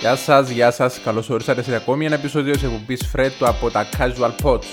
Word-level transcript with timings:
Γεια 0.00 0.16
σας, 0.16 0.50
γεια 0.50 0.70
σας, 0.70 1.00
καλώς 1.00 1.30
ορίσατε 1.30 1.62
σε 1.62 1.74
ακόμη 1.74 2.06
ένα 2.06 2.14
επεισόδιο 2.14 2.52
της 2.52 2.62
εκπομπής 2.62 3.12
Fred 3.14 3.30
του 3.38 3.48
από 3.48 3.70
τα 3.70 3.86
Casual 3.98 4.30
Pods. 4.42 4.64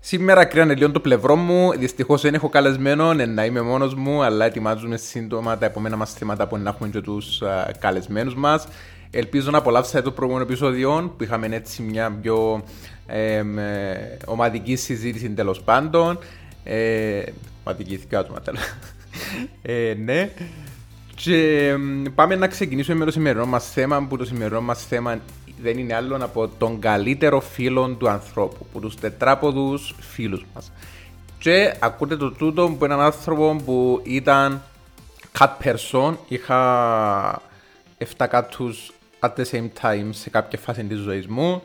Σήμερα 0.00 0.44
κρίνανε 0.44 0.74
λίγο 0.74 0.90
το 0.90 1.00
πλευρό 1.00 1.36
μου. 1.36 1.72
Δυστυχώς 1.72 2.22
δεν 2.22 2.34
έχω 2.34 2.48
καλεσμένο 2.48 3.14
να 3.14 3.44
είμαι 3.44 3.60
μόνος 3.60 3.94
μου, 3.94 4.22
αλλά 4.22 4.44
ετοιμάζουμε 4.44 4.96
σύντομα 4.96 5.58
τα 5.58 5.66
επόμενα 5.66 5.96
μας 5.96 6.12
θέματα 6.12 6.46
που 6.46 6.56
να 6.56 6.70
έχουμε 6.70 6.88
και 6.88 7.00
τους 7.00 7.42
καλεσμένους 7.78 8.34
μας. 8.34 8.68
Ελπίζω 9.10 9.50
να 9.50 9.58
απολαύσετε 9.58 10.02
το 10.02 10.10
προηγούμενο 10.10 10.46
επεισόδιο 10.46 11.14
που 11.16 11.24
είχαμε 11.24 11.46
έτσι 11.46 11.82
μια 11.82 12.18
πιο 12.22 12.64
ε, 13.06 13.42
ομαδική 14.24 14.76
συζήτηση 14.76 15.30
τέλος 15.30 15.62
πάντων. 15.62 16.18
Ε, 16.64 17.22
ομαδική 17.64 17.96
θυκάζουμε 17.96 18.40
τέλος. 18.40 18.60
Ε, 19.62 19.94
ναι. 20.04 20.30
Και 21.22 21.74
πάμε 22.14 22.36
να 22.36 22.46
ξεκινήσουμε 22.46 22.98
με 22.98 23.04
το 23.04 23.10
σημερινό 23.10 23.46
μας 23.46 23.70
θέμα, 23.70 24.06
που 24.08 24.16
το 24.16 24.24
σημερινό 24.24 24.60
μας 24.60 24.86
θέμα 24.86 25.20
δεν 25.62 25.78
είναι 25.78 25.94
άλλο 25.94 26.18
από 26.20 26.48
τον 26.48 26.80
καλύτερο 26.80 27.40
φίλο 27.40 27.88
του 27.88 28.08
ανθρώπου, 28.08 28.66
από 28.68 28.80
τους 28.80 28.94
τετράποδους 28.94 29.94
φίλους 30.00 30.44
μας. 30.54 30.72
Και 31.38 31.74
ακούτε 31.78 32.16
το 32.16 32.30
τούτο 32.30 32.76
που 32.78 32.84
έναν 32.84 33.00
άνθρωπο 33.00 33.56
που 33.64 34.00
ήταν 34.04 34.62
cut 35.38 35.48
person, 35.64 36.14
είχα 36.28 37.42
7 37.98 38.26
κάτους 38.28 38.92
at 39.20 39.30
the 39.36 39.44
same 39.52 39.68
time 39.80 40.08
σε 40.10 40.30
κάποια 40.30 40.58
φάση 40.58 40.84
της 40.84 40.98
ζωής 40.98 41.26
μου. 41.26 41.62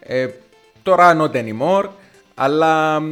Ε, 0.00 0.28
τώρα 0.82 1.16
not 1.20 1.32
anymore, 1.32 1.88
αλλά 2.34 3.02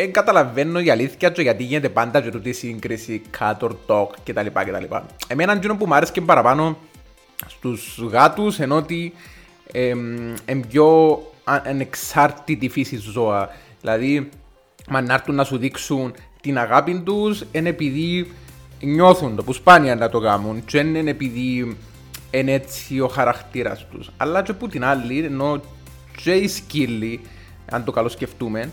δεν 0.00 0.08
ε, 0.08 0.12
καταλαβαίνω 0.12 0.80
η 0.80 0.90
αλήθεια 0.90 1.32
του 1.32 1.40
γιατί 1.40 1.62
γίνεται 1.62 1.88
πάντα 1.88 2.20
και 2.20 2.30
τούτη 2.30 2.52
σύγκριση 2.52 3.22
cut 3.38 3.56
or 3.58 3.70
dog 3.86 4.06
κτλ. 4.24 4.46
κτλ. 4.46 4.94
Εμένα 5.26 5.52
είναι 5.52 5.74
που 5.74 5.86
μου 5.86 5.94
άρεσε 5.94 6.12
και 6.12 6.20
παραπάνω 6.20 6.78
στους 7.46 7.98
γάτους 8.10 8.58
ενώ 8.58 8.76
ότι 8.76 9.12
είναι 10.46 10.64
πιο 10.68 11.20
ανεξάρτητη 11.44 12.68
φύση 12.68 12.96
ζώα. 12.96 13.48
Δηλαδή, 13.80 14.28
αν 14.88 15.04
να 15.04 15.14
έρθουν 15.14 15.34
να 15.34 15.44
σου 15.44 15.58
δείξουν 15.58 16.14
την 16.40 16.58
αγάπη 16.58 17.00
τους, 17.04 17.44
είναι 17.52 17.68
επειδή 17.68 18.32
νιώθουν 18.80 19.36
το, 19.36 19.42
που 19.42 19.52
σπάνια 19.52 19.94
να 19.94 20.08
το 20.08 20.20
κάνουν 20.20 20.64
και 20.64 20.78
είναι 20.78 21.10
επειδή 21.10 21.76
είναι 22.30 22.52
έτσι 22.52 23.00
ο 23.00 23.08
χαρακτήρας 23.08 23.86
τους. 23.90 24.10
Αλλά 24.16 24.42
και 24.42 24.52
που 24.52 24.68
την 24.68 24.84
άλλη, 24.84 25.24
ενώ 25.24 25.60
και 26.22 26.32
οι 26.32 26.48
σκύλοι, 26.48 27.20
αν 27.70 27.84
το 27.84 27.92
καλοσκεφτούμε, 27.92 28.70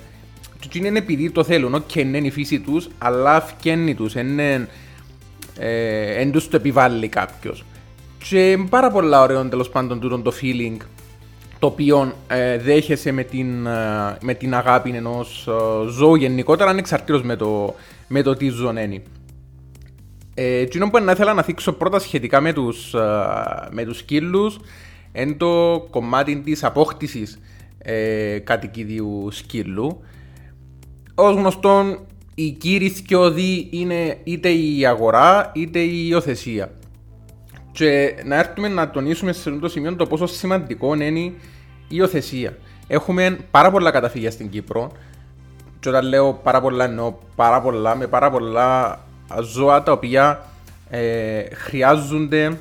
και 0.59 0.77
είναι 0.77 0.97
επειδή 0.97 1.31
το 1.31 1.43
θέλουν, 1.43 1.73
όχι 1.73 2.01
είναι 2.01 2.17
η 2.17 2.31
φύση 2.31 2.59
τους, 2.59 2.89
αλλά 2.97 3.41
φκένει 3.41 3.95
τους, 3.95 4.15
είναι, 4.15 4.67
ε, 5.59 6.21
εν 6.21 6.31
τους 6.31 6.47
το 6.47 6.55
επιβάλλει 6.55 7.07
κάποιος. 7.07 7.65
Και 8.29 8.57
πάρα 8.69 8.91
πολλά 8.91 9.21
ωραίο 9.21 9.45
τέλος 9.45 9.69
πάντων 9.69 9.99
τούτο 9.99 10.19
το 10.19 10.33
feeling 10.41 10.77
το 11.59 11.67
οποίο 11.67 12.13
ε, 12.27 12.57
δέχεσαι 12.57 13.11
με 13.11 13.23
την, 13.23 13.65
ε, 13.65 14.17
με 14.21 14.33
την 14.33 14.55
αγάπη 14.55 14.89
ενός 14.89 15.47
ε, 15.47 15.89
ζώου 15.89 16.15
γενικότερα 16.15 16.69
ανεξαρτήτως 16.69 17.23
με 17.23 17.35
το, 17.35 17.75
με 18.07 18.21
το 18.21 18.33
τι 18.35 18.49
ζωνένει. 18.49 19.03
Ε, 20.33 20.57
εκείνο 20.57 20.89
που 20.89 20.97
ήθελα 20.97 21.33
να 21.33 21.41
θίξω 21.41 21.73
πρώτα 21.73 21.99
σχετικά 21.99 22.41
με 22.41 22.53
τους, 22.53 22.93
ε, 22.93 22.99
με 23.71 23.83
τους 23.83 23.97
σκύλους 23.97 24.59
είναι 25.13 25.33
το 25.33 25.85
κομμάτι 25.89 26.39
της 26.39 26.63
απόκτησης 26.63 27.39
ε, 27.77 28.39
κατοικιδίου 28.39 29.27
σκύλου. 29.31 30.03
Ως 31.19 31.35
γνωστόν, 31.35 31.99
η 32.35 32.51
κύριοι 32.51 32.89
θειώδη 32.89 33.67
είναι 33.71 34.17
είτε 34.23 34.49
η 34.49 34.85
αγορά 34.85 35.51
είτε 35.53 35.79
η 35.79 36.07
υιοθεσία. 36.09 36.71
Και 37.71 38.15
να 38.25 38.35
έρθουμε 38.35 38.67
να 38.67 38.89
τονίσουμε 38.89 39.31
σε 39.31 39.49
αυτό 39.49 39.61
το 39.61 39.69
σημείο 39.69 39.95
το 39.95 40.05
πόσο 40.05 40.25
σημαντικό 40.25 40.93
είναι 40.93 41.19
η 41.19 41.35
υιοθεσία. 41.87 42.57
Έχουμε 42.87 43.37
πάρα 43.51 43.71
πολλά 43.71 43.91
καταφύγια 43.91 44.31
στην 44.31 44.49
Κύπρο. 44.49 44.91
Και 45.79 45.89
όταν 45.89 46.05
λέω 46.05 46.33
πάρα 46.33 46.61
πολλά 46.61 46.83
εννοώ 46.83 47.13
πάρα 47.35 47.61
πολλά 47.61 47.95
με 47.95 48.07
πάρα 48.07 48.29
πολλά 48.29 48.99
ζώα 49.41 49.83
τα 49.83 49.91
οποία 49.91 50.45
ε, 50.89 51.43
χρειάζονται 51.53 52.57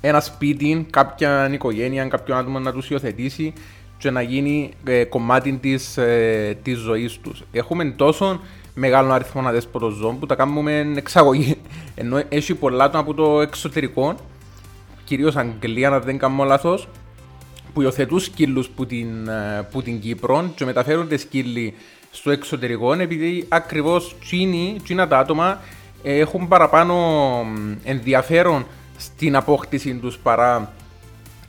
ένα 0.00 0.20
σπίτι, 0.20 0.86
κάποια 0.90 1.52
οικογένεια, 1.52 2.04
κάποιον 2.04 2.38
άτομο 2.38 2.58
να 2.58 2.72
τους 2.72 2.90
υιοθετήσει 2.90 3.52
και 4.00 4.10
να 4.10 4.22
γίνει 4.22 4.70
ε, 4.84 5.04
κομμάτι 5.04 5.52
της, 5.52 5.96
ε, 5.96 6.58
της 6.62 6.78
ζωής 6.78 7.18
τους. 7.18 7.42
Έχουμε 7.52 7.84
τόσο 7.84 8.40
μεγάλο 8.74 9.12
αριθμό 9.12 9.48
αδέσποτων 9.48 9.92
ζώων 9.92 10.18
που 10.18 10.26
τα 10.26 10.34
κάνουμε 10.34 10.92
εξαγωγή. 10.96 11.56
Ενώ 11.94 12.22
έχει 12.28 12.54
πολλά 12.54 12.90
από 12.92 13.14
το 13.14 13.40
εξωτερικό, 13.40 14.14
κυρίως 15.04 15.36
Αγγλία, 15.36 15.90
αν 15.90 16.02
δεν 16.02 16.18
κάνω 16.18 16.44
λάθος, 16.44 16.88
που 17.72 17.82
υιοθετούν 17.82 18.20
σκύλους 18.20 18.68
που, 18.68 18.86
την, 18.86 19.28
ε, 19.28 19.68
που 19.70 19.82
την 19.82 20.00
Κύπρο 20.00 20.50
και 20.54 20.64
μεταφέρονται 20.64 21.16
σκύλοι 21.16 21.74
στο 22.10 22.30
εξωτερικό, 22.30 22.92
επειδή 22.92 23.46
ακριβώς 23.48 24.16
τσίνα 24.84 25.08
τα 25.08 25.18
άτομα 25.18 25.60
έχουν 26.02 26.48
παραπάνω 26.48 26.96
ενδιαφέρον 27.84 28.66
στην 28.96 29.36
απόκτηση 29.36 29.94
τους 29.94 30.18
παρά 30.18 30.72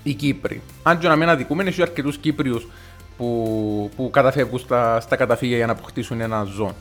οι 0.03 0.13
Κύπροι. 0.13 0.61
Αν 0.83 0.99
και 0.99 1.07
να 1.07 1.15
μην 1.15 1.29
αδικούμε, 1.29 1.63
έχει 1.63 1.81
αρκετούς 1.81 2.17
Κύπριους 2.17 2.67
που, 3.17 3.89
που 3.95 4.09
καταφεύγουν 4.09 4.59
στα, 4.59 4.99
στα 4.99 5.15
καταφύγια 5.15 5.57
για 5.57 5.65
να 5.65 5.71
αποκτήσουν 5.71 6.21
ένα 6.21 6.43
ζώο. 6.43 6.75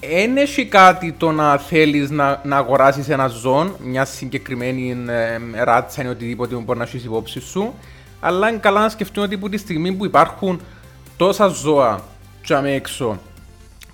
Δεν 0.00 0.36
έχει 0.36 0.66
κάτι 0.66 1.12
το 1.12 1.30
να 1.30 1.58
θέλεις 1.58 2.10
να, 2.10 2.40
να 2.44 2.56
αγοράσεις 2.56 3.08
ένα 3.08 3.26
ζώο, 3.26 3.76
μια 3.82 4.04
συγκεκριμένη 4.04 5.04
ε, 5.08 5.62
ράτσα 5.64 6.04
ή 6.04 6.06
οτιδήποτε 6.06 6.54
που 6.54 6.60
μπορεί 6.60 6.78
να 6.78 6.84
έχεις 6.84 7.04
υπόψη 7.04 7.40
σου. 7.40 7.74
Αλλά 8.20 8.48
είναι 8.48 8.58
καλά 8.58 8.80
να 8.80 8.88
σκεφτούμε 8.88 9.26
ότι 9.26 9.34
από 9.34 9.48
τη 9.48 9.56
στιγμή 9.56 9.92
που 9.92 10.04
υπάρχουν 10.04 10.60
τόσα 11.16 11.46
ζώα 11.46 12.02
τσάμε 12.42 12.72
έξω, 12.74 13.20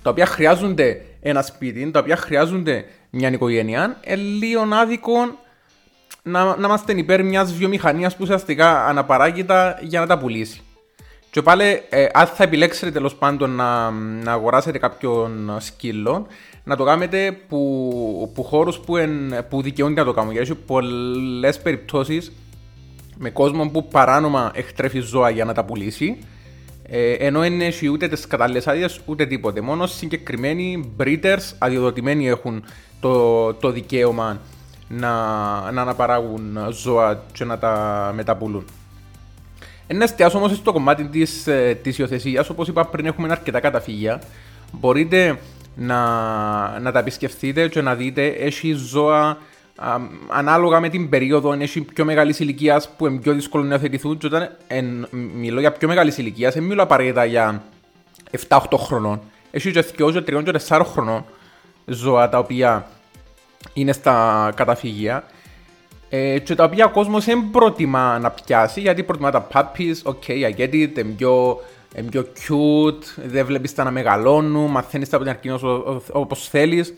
τα 0.01 0.09
οποία 0.09 0.25
χρειάζονται 0.25 1.01
ένα 1.21 1.41
σπίτι, 1.41 1.91
τα 1.91 1.99
οποία 1.99 2.15
χρειάζονται 2.15 2.85
μια 3.09 3.31
οικογένεια, 3.31 3.97
είναι 4.03 4.15
λίγο 4.15 4.67
άδικο 4.81 5.13
να, 6.23 6.43
να 6.57 6.67
είμαστε 6.67 6.93
υπέρ 6.93 7.23
μιας 7.23 7.53
βιομηχανίας 7.53 8.13
που 8.13 8.21
ουσιαστικά 8.23 8.85
αναπαράγεται 8.85 9.77
για 9.81 9.99
να 9.99 10.07
τα 10.07 10.17
πουλήσει. 10.17 10.61
Και 11.31 11.41
πάλι, 11.41 11.63
ε, 11.89 12.05
αν 12.13 12.27
θα 12.27 12.43
επιλέξετε 12.43 12.91
τέλος 12.91 13.15
πάντων 13.15 13.49
να, 13.49 13.89
να 13.91 14.31
αγοράσετε 14.31 14.77
κάποιον 14.77 15.55
σκύλο, 15.59 16.27
να 16.63 16.75
το 16.75 16.83
κάνετε 16.83 17.37
που, 17.47 18.31
που 18.33 18.43
χώρους 18.43 18.79
που, 18.79 18.95
που 19.49 19.61
δικαιούνται 19.61 19.99
να 19.99 20.05
το 20.05 20.13
κάνουν. 20.13 20.31
Γιατί 20.31 20.51
έχει 20.51 20.59
πολλές 20.65 21.59
περιπτώσεις 21.61 22.31
με 23.17 23.29
κόσμο 23.29 23.69
που 23.69 23.87
παράνομα 23.87 24.51
εκτρέφει 24.53 24.99
ζώα 24.99 25.29
για 25.29 25.45
να 25.45 25.53
τα 25.53 25.65
πουλήσει, 25.65 26.17
ε, 26.83 27.13
ενώ 27.13 27.39
δεν 27.39 27.61
έχει 27.61 27.87
ούτε 27.87 28.07
τις 28.07 28.27
κατάλληλες 28.27 28.67
άδειες 28.67 28.99
ούτε 29.05 29.25
τίποτε. 29.25 29.61
Μόνο 29.61 29.85
συγκεκριμένοι 29.85 30.93
breeders 30.99 31.53
αδειοδοτημένοι 31.57 32.27
έχουν 32.27 32.63
το, 32.99 33.53
το 33.53 33.71
δικαίωμα 33.71 34.41
να, 34.89 35.11
να 35.71 35.81
αναπαράγουν 35.81 36.57
ζώα 36.69 37.23
και 37.31 37.45
να 37.45 37.57
τα 37.57 38.11
μεταπουλούν. 38.15 38.65
Ένα 39.87 40.03
εστιάσω 40.03 40.37
όμως 40.37 40.55
στο 40.55 40.71
κομμάτι 40.71 41.03
της 41.03 41.43
της 41.81 41.99
ε, 41.99 42.01
υιοθεσίας. 42.01 42.49
Όπως 42.49 42.67
είπα 42.67 42.85
πριν, 42.85 43.05
έχουμε 43.05 43.27
αρκετά 43.31 43.59
καταφύγια. 43.59 44.21
Μπορείτε 44.71 45.39
να, 45.75 45.99
να 46.79 46.91
τα 46.91 46.99
επισκεφτείτε 46.99 47.67
και 47.67 47.81
να 47.81 47.95
δείτε. 47.95 48.27
Έχει 48.27 48.71
ζώα 48.71 49.37
α, 49.75 49.97
ανάλογα 50.27 50.79
με 50.79 50.89
την 50.89 51.09
περίοδο. 51.09 51.53
Έχει 51.53 51.81
πιο 51.81 52.05
μεγάλη 52.05 52.35
ηλικίας 52.37 52.89
που 52.89 53.07
είναι 53.07 53.19
πιο 53.19 53.33
δύσκολο 53.33 53.63
να 53.63 53.73
υιοθετηθούν. 53.73 54.17
Και 54.17 54.25
όταν 54.25 54.49
εν, 54.67 55.07
μιλώ 55.11 55.59
για 55.59 55.71
πιο 55.71 55.87
μεγάλης 55.87 56.17
ηλικίας, 56.17 56.53
δεν 56.53 56.63
μιλώ 56.63 56.83
απαραίτητα 56.83 57.25
για 57.25 57.63
7-8 58.47 58.59
χρονών. 58.77 59.21
Έχει 59.51 59.71
και 59.71 59.85
2, 59.97 60.05
3 60.05 60.43
και 60.43 60.59
4 60.67 60.81
χρονών 60.85 61.25
ζώα 61.85 62.29
τα 62.29 62.37
οποία 62.37 62.87
είναι 63.73 63.91
στα 63.91 64.51
καταφύγια 64.55 65.23
ε, 66.09 66.39
και 66.39 66.55
τα 66.55 66.63
οποία 66.63 66.85
ο 66.85 66.89
κόσμος 66.89 67.25
δεν 67.25 67.49
προτιμά 67.51 68.19
να 68.19 68.29
πιάσει 68.29 68.81
γιατί 68.81 69.03
προτιμά 69.03 69.31
τα 69.31 69.47
puppies, 69.53 70.11
ok, 70.11 70.27
I 70.27 70.57
get 70.57 70.73
it, 70.73 70.97
είναι 70.97 71.13
πιο, 71.17 71.59
είναι 71.95 72.09
πιο 72.09 72.21
cute, 72.23 73.03
δεν 73.25 73.45
βλέπεις 73.45 73.73
τα 73.73 73.83
να 73.83 73.91
μεγαλώνουν, 73.91 74.71
μαθαίνεις 74.71 75.09
τα 75.09 75.15
από 75.15 75.25
την 75.25 75.33
αρχή 75.33 75.65
όπως 76.11 76.47
θέλεις, 76.49 76.93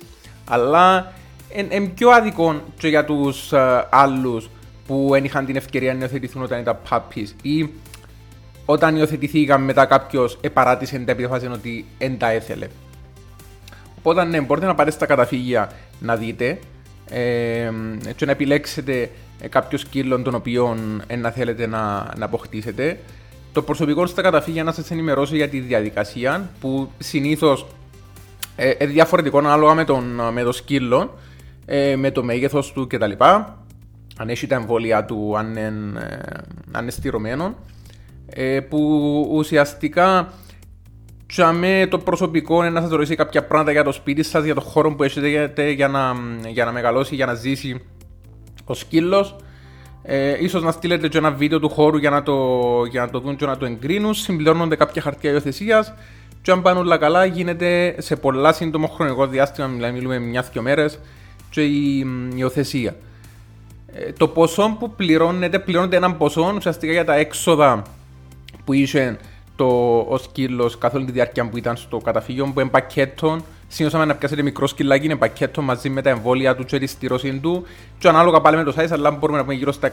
αλλά 0.49 1.13
είναι 1.55 1.87
πιο 1.87 2.09
άδικο 2.09 2.61
και 2.77 2.87
για 2.87 3.05
τους 3.05 3.49
uh, 3.53 3.83
άλλους 3.89 4.49
που 4.87 5.07
δεν 5.11 5.23
είχαν 5.23 5.45
την 5.45 5.55
ευκαιρία 5.55 5.93
να 5.93 5.99
υιοθετηθούν 5.99 6.43
όταν 6.43 6.59
ήταν 6.59 6.77
puppies 6.89 7.27
ή 7.41 7.69
όταν 8.65 8.95
υιοθετηθήκαν 8.95 9.63
μετά 9.63 9.85
κάποιος 9.85 10.37
επαράτησε 10.41 10.97
την 10.97 11.09
επίφαση 11.09 11.47
ότι 11.47 11.85
δεν 11.97 12.17
τα 12.17 12.29
έθελε. 12.29 12.67
Οπότε 14.03 14.23
ναι, 14.23 14.41
μπορείτε 14.41 14.65
να 14.65 14.75
πάρετε 14.75 14.95
στα 14.95 15.05
καταφύγια 15.05 15.71
να 15.99 16.15
δείτε 16.15 16.59
ε, 17.09 17.71
και 18.15 18.25
να 18.25 18.31
επιλέξετε 18.31 19.09
ε, 19.39 19.47
κάποιο 19.47 19.77
σκύλο 19.77 20.21
τον 20.21 20.35
οποίο 20.35 20.77
ε, 21.07 21.15
να 21.15 21.29
θέλετε 21.29 21.67
να, 21.67 22.13
να 22.17 22.25
αποκτήσετε. 22.25 22.99
Το 23.53 23.61
προσωπικό 23.61 24.05
στα 24.05 24.21
καταφύγια 24.21 24.63
να 24.63 24.71
σας 24.71 24.91
ενημερώσει 24.91 25.35
για 25.35 25.49
τη 25.49 25.59
διαδικασία 25.59 26.49
που 26.59 26.91
συνήθως 26.97 27.65
ε, 28.55 28.71
είναι 28.79 28.91
διαφορετικό 28.91 29.37
ανάλογα 29.37 29.73
με 29.73 29.83
τον, 29.83 30.03
με 30.33 30.43
το 30.43 30.51
σκύλο. 30.51 31.17
ε, 31.65 31.95
με 31.95 32.11
το 32.11 32.23
μέγεθος 32.23 32.71
του 32.71 32.87
κτλ. 32.87 33.11
Αν 34.17 34.29
έχει 34.29 34.47
τα 34.47 34.55
εμβόλια 34.55 35.05
του, 35.05 35.37
αν 35.37 35.49
είναι, 35.49 35.99
ε, 35.99 36.17
αν 36.71 36.81
είναι 36.81 36.91
στηρωμένο. 36.91 37.55
Ε, 38.25 38.59
που 38.59 38.79
ουσιαστικά 39.31 40.33
με 41.37 41.87
το 41.89 41.97
προσωπικό 41.97 42.55
είναι 42.55 42.69
να 42.69 42.81
σας 42.81 42.89
ρωτήσει 42.89 43.15
κάποια 43.15 43.43
πράγματα 43.43 43.71
για 43.71 43.83
το 43.83 43.91
σπίτι 43.91 44.23
σας, 44.23 44.43
για 44.43 44.55
το 44.55 44.61
χώρο 44.61 44.95
που 44.95 45.03
έχετε 45.03 45.69
για 45.69 45.87
να, 45.87 46.15
για 46.47 46.65
να 46.65 46.71
μεγαλώσει, 46.71 47.15
για 47.15 47.25
να 47.25 47.33
ζήσει 47.33 47.81
ο 48.65 48.73
σκύλος. 48.73 49.35
Ε, 50.03 50.43
ίσως 50.43 50.63
να 50.63 50.71
στείλετε 50.71 51.07
και 51.07 51.17
ένα 51.17 51.31
βίντεο 51.31 51.59
του 51.59 51.69
χώρου 51.69 51.97
για 51.97 52.09
να 52.09 52.23
το, 52.23 52.35
για 52.89 53.01
να 53.01 53.09
το 53.09 53.19
δουν 53.19 53.35
και 53.35 53.45
να 53.45 53.57
το 53.57 53.65
εγκρίνουν. 53.65 54.13
Συμπληρώνονται 54.13 54.75
κάποια 54.75 55.01
χαρτιά 55.01 55.31
υιοθεσίας. 55.31 55.93
Και 56.41 56.51
αν 56.51 56.61
πάνε 56.61 56.79
όλα 56.79 56.97
καλά, 56.97 57.25
γίνεται 57.25 57.95
σε 57.97 58.15
πολλά 58.15 58.53
σύντομο 58.53 58.87
χρονικό 58.87 59.27
διάστημα, 59.27 59.67
μιλάμε, 59.67 59.93
μιλούμε 59.93 60.19
μια-δυο 60.19 60.61
μέρες, 60.61 60.99
και 61.49 61.63
η 61.63 62.05
υιοθεσία. 62.35 62.95
Ε, 63.93 64.11
το 64.11 64.27
ποσό 64.27 64.75
που 64.79 64.91
πληρώνεται, 64.95 65.59
πληρώνεται 65.59 65.95
έναν 65.95 66.17
ποσό 66.17 66.53
ουσιαστικά 66.55 66.91
για 66.91 67.05
τα 67.05 67.15
έξοδα 67.15 67.81
που 68.65 68.73
είσαι 68.73 69.17
το, 69.61 70.05
ο 70.09 70.17
σκύλο 70.17 70.71
καθ' 70.79 70.95
όλη 70.95 71.05
τη 71.05 71.11
διάρκεια 71.11 71.49
που 71.49 71.57
ήταν 71.57 71.75
στο 71.77 71.97
καταφύγιο 71.97 72.51
που 72.53 72.59
είναι 72.59 72.69
πακέτο. 72.69 73.37
Συνήθως 73.67 74.05
να 74.05 74.15
πιάσετε 74.15 74.41
μικρό 74.41 74.67
σκυλάκι, 74.67 75.05
είναι 75.05 75.15
πακέτο 75.15 75.61
μαζί 75.61 75.89
με 75.89 76.01
τα 76.01 76.09
εμβόλια 76.09 76.55
του 76.55 76.63
και 76.63 76.79
τη 76.79 76.87
στήρωση 76.87 77.39
του. 77.39 77.65
Και 77.99 78.07
ανάλογα 78.07 78.41
πάλι 78.41 78.57
με 78.57 78.63
το 78.63 78.73
size, 78.77 78.91
αλλά 78.91 79.11
μπορούμε 79.11 79.37
να 79.37 79.43
πούμε 79.43 79.55
γύρω 79.55 79.71
στα 79.71 79.91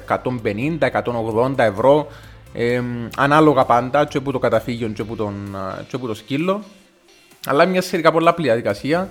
150-180 0.78 1.58
ευρώ. 1.58 2.06
Ε, 2.52 2.82
ανάλογα 3.16 3.64
πάντα, 3.64 4.04
και 4.04 4.18
από 4.18 4.32
το 4.32 4.38
καταφύγιο 4.38 4.88
και 4.88 5.02
από, 5.02 5.16
τον, 5.16 5.34
και 5.88 5.96
από 5.96 6.06
το 6.06 6.14
σκύλο. 6.14 6.62
Αλλά 7.46 7.66
μια 7.66 7.82
σχετικά 7.82 8.12
πολλά 8.12 8.34
διαδικασία 8.38 9.08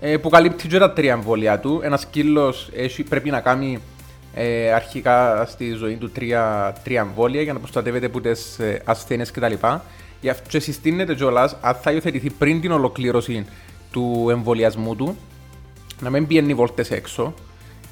ε, 0.00 0.16
που 0.16 0.28
καλύπτει 0.28 0.68
και 0.68 0.78
τα 0.78 0.92
τρία 0.92 1.12
εμβόλια 1.12 1.58
του. 1.58 1.80
Ένας 1.82 2.00
σκύλος 2.00 2.70
πρέπει 3.08 3.30
να 3.30 3.40
κάνει 3.40 3.80
ε, 4.34 4.72
αρχικά 4.72 5.44
στη 5.46 5.72
ζωή 5.72 5.96
του 5.96 6.10
τρία, 6.10 6.74
τρία 6.84 7.00
εμβόλια 7.00 7.42
για 7.42 7.52
να 7.52 7.58
προστατεύεται 7.58 8.06
από 8.06 8.20
τις 8.20 8.58
ε, 8.58 8.82
ασθένειες 8.84 9.30
κτλ. 9.30 9.54
Γι' 10.20 10.28
αυτό 10.28 10.48
και 10.48 10.58
συστήνεται 10.60 11.14
κιόλας, 11.14 11.56
αν 11.60 11.74
θα 11.74 11.92
υιοθετηθεί 11.92 12.30
πριν 12.30 12.60
την 12.60 12.72
ολοκλήρωση 12.72 13.46
του 13.90 14.26
εμβολιασμού 14.30 14.96
του, 14.96 15.16
να 16.00 16.10
μην 16.10 16.26
πιένει 16.26 16.54
βόλτες 16.54 16.90
έξω. 16.90 17.34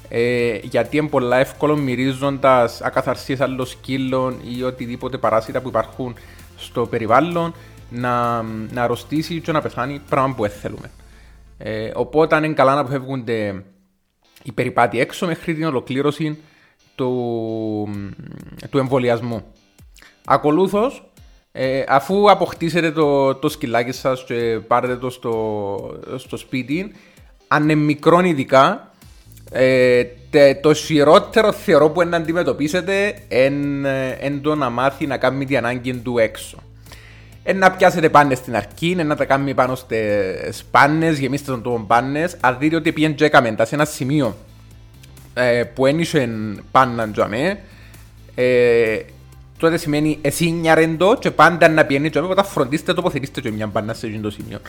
Ε, 0.09 0.59
γιατί 0.63 0.97
είναι 0.97 1.07
πολλά 1.07 1.37
εύκολο 1.37 1.75
μυρίζοντας 1.75 2.81
ακαθαρσίες 2.81 3.41
άλλων 3.41 3.65
σκύλων 3.65 4.39
ή 4.57 4.63
οτιδήποτε 4.63 5.17
παράσιτα 5.17 5.61
που 5.61 5.67
υπάρχουν 5.67 6.15
στο 6.57 6.85
περιβάλλον 6.85 7.53
να, 7.89 8.41
να 8.71 8.83
αρρωστήσει 8.83 9.41
και 9.41 9.51
να 9.51 9.61
πεθάνει, 9.61 10.01
πράγμα 10.09 10.35
που 10.35 10.45
θέλουμε. 10.45 10.91
Ε, 11.57 11.91
οπότε 11.95 12.35
είναι 12.35 12.53
καλά 12.53 12.73
να 12.73 12.79
αποφεύγονται 12.79 13.63
η 14.43 14.51
περιπάτη 14.51 14.99
έξω 14.99 15.25
μέχρι 15.25 15.53
την 15.53 15.65
ολοκλήρωση 15.65 16.37
του, 16.95 17.89
του 18.69 18.77
εμβολιασμού. 18.77 19.43
Ακολούθως, 20.25 21.11
ε, 21.51 21.83
αφού 21.87 22.31
αποκτήσετε 22.31 22.91
το, 22.91 23.35
το 23.35 23.49
σκυλάκι 23.49 23.91
σας 23.91 24.23
και 24.23 24.59
πάρετε 24.67 24.95
το 24.95 25.09
στο, 25.09 25.99
στο 26.15 26.37
σπίτι, 26.37 26.91
αν 27.47 27.63
είναι 27.63 27.75
μικρό 27.75 28.19
ειδικά, 28.19 28.91
ε, 29.51 30.03
το 30.61 30.73
χειρότερο 30.73 31.51
θεωρώ 31.51 31.89
που 31.89 32.03
να 32.03 32.17
αντιμετωπίσετε 32.17 33.15
είναι 33.29 34.39
το 34.41 34.55
να 34.55 34.69
μάθει 34.69 35.07
να 35.07 35.17
κάνει 35.17 35.45
την 35.45 35.57
ανάγκη 35.57 35.95
του 35.95 36.17
έξω. 36.17 36.57
Ε, 37.49 37.53
να 37.53 37.71
πιάσετε 37.71 38.09
πάνε 38.09 38.35
στην 38.35 38.55
αρχή, 38.55 38.95
να 38.95 39.15
τα 39.15 39.25
κάνουμε 39.25 39.53
πάνω 39.53 39.75
στι 39.75 39.97
πάνε, 40.71 41.09
γεμίστες 41.09 41.61
τον 41.61 41.87
πάνε. 41.87 42.29
Αν 42.39 42.55
δείτε 42.59 42.75
ότι 42.75 42.91
πήγαινε 42.91 43.13
τζέκαμε 43.13 43.55
σε 43.61 43.75
ένα 43.75 43.85
σημείο 43.85 44.37
ε, 45.33 45.63
που 45.63 45.85
ένιωσε 45.85 46.29
πάνε 46.71 47.07
τζαμέ, 47.11 47.59
ε, 48.35 48.99
τότε 49.57 49.77
σημαίνει 49.77 50.19
εσύ 50.21 50.51
νιαρέντο 50.51 51.17
και 51.17 51.31
πάντα 51.31 51.69
να 51.69 51.85
πιένει 51.85 52.09
τζαμέ, 52.09 52.27
όταν 52.27 52.45
φροντίστε 52.45 52.93
τοποθετήστε 52.93 53.41
και 53.41 53.51
μια 53.51 53.67
πάνε 53.67 53.93
σε 53.93 54.07
αυτό 54.07 54.19
το 54.19 54.29
σημείο. 54.29 54.59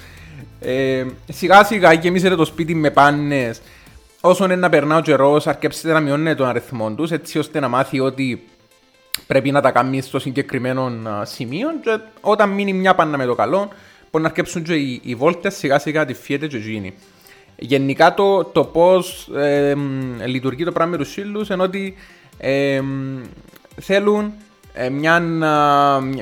Ε, 0.60 1.04
σιγά 1.32 1.64
σιγά 1.64 1.92
γεμίσετε 1.92 2.34
το 2.34 2.44
σπίτι 2.44 2.74
με 2.74 2.90
πάνες, 2.90 3.60
όσο 4.20 4.44
είναι 4.44 4.56
να 4.56 4.68
περνά 4.68 4.96
ο 4.96 5.00
καιρός, 5.00 5.46
αρκέψετε 5.46 5.92
να 5.92 6.00
μειώνετε 6.00 6.34
τον 6.34 6.48
αριθμό 6.48 6.90
τους, 6.90 7.10
έτσι 7.10 7.38
ώστε 7.38 7.60
να 7.60 7.68
μάθει 7.68 8.00
ότι 8.00 8.42
πρέπει 9.26 9.50
να 9.50 9.60
τα 9.60 9.70
κάνεις 9.70 10.04
στο 10.04 10.18
συγκεκριμένο 10.18 10.92
σημείο 11.22 11.68
και 11.82 11.98
όταν 12.20 12.48
μείνει 12.50 12.72
μια 12.72 12.94
παννα 12.94 13.16
με 13.16 13.24
το 13.24 13.34
καλό 13.34 13.68
μπορεί 14.10 14.24
να 14.24 14.30
αρκέψουν 14.30 14.62
και 14.62 14.74
οι, 14.74 15.00
οι 15.04 15.14
βόλτες 15.14 15.54
σιγά 15.54 15.78
σιγά 15.78 16.04
τη 16.04 16.14
φιέται 16.14 16.46
και 16.46 16.56
γίνει. 16.56 16.94
Γενικά 17.56 18.14
το, 18.14 18.44
το 18.44 18.64
πώς 18.64 19.28
ε, 19.36 19.74
λειτουργεί 20.26 20.64
το 20.64 20.72
πράγμα 20.72 20.90
με 20.90 20.96
τους 20.96 21.10
σύλλους 21.10 21.48
είναι 21.48 21.62
ότι 21.62 21.94
ε, 22.38 22.80
θέλουν 23.80 24.32
ε, 24.72 24.88
μια, 24.88 25.20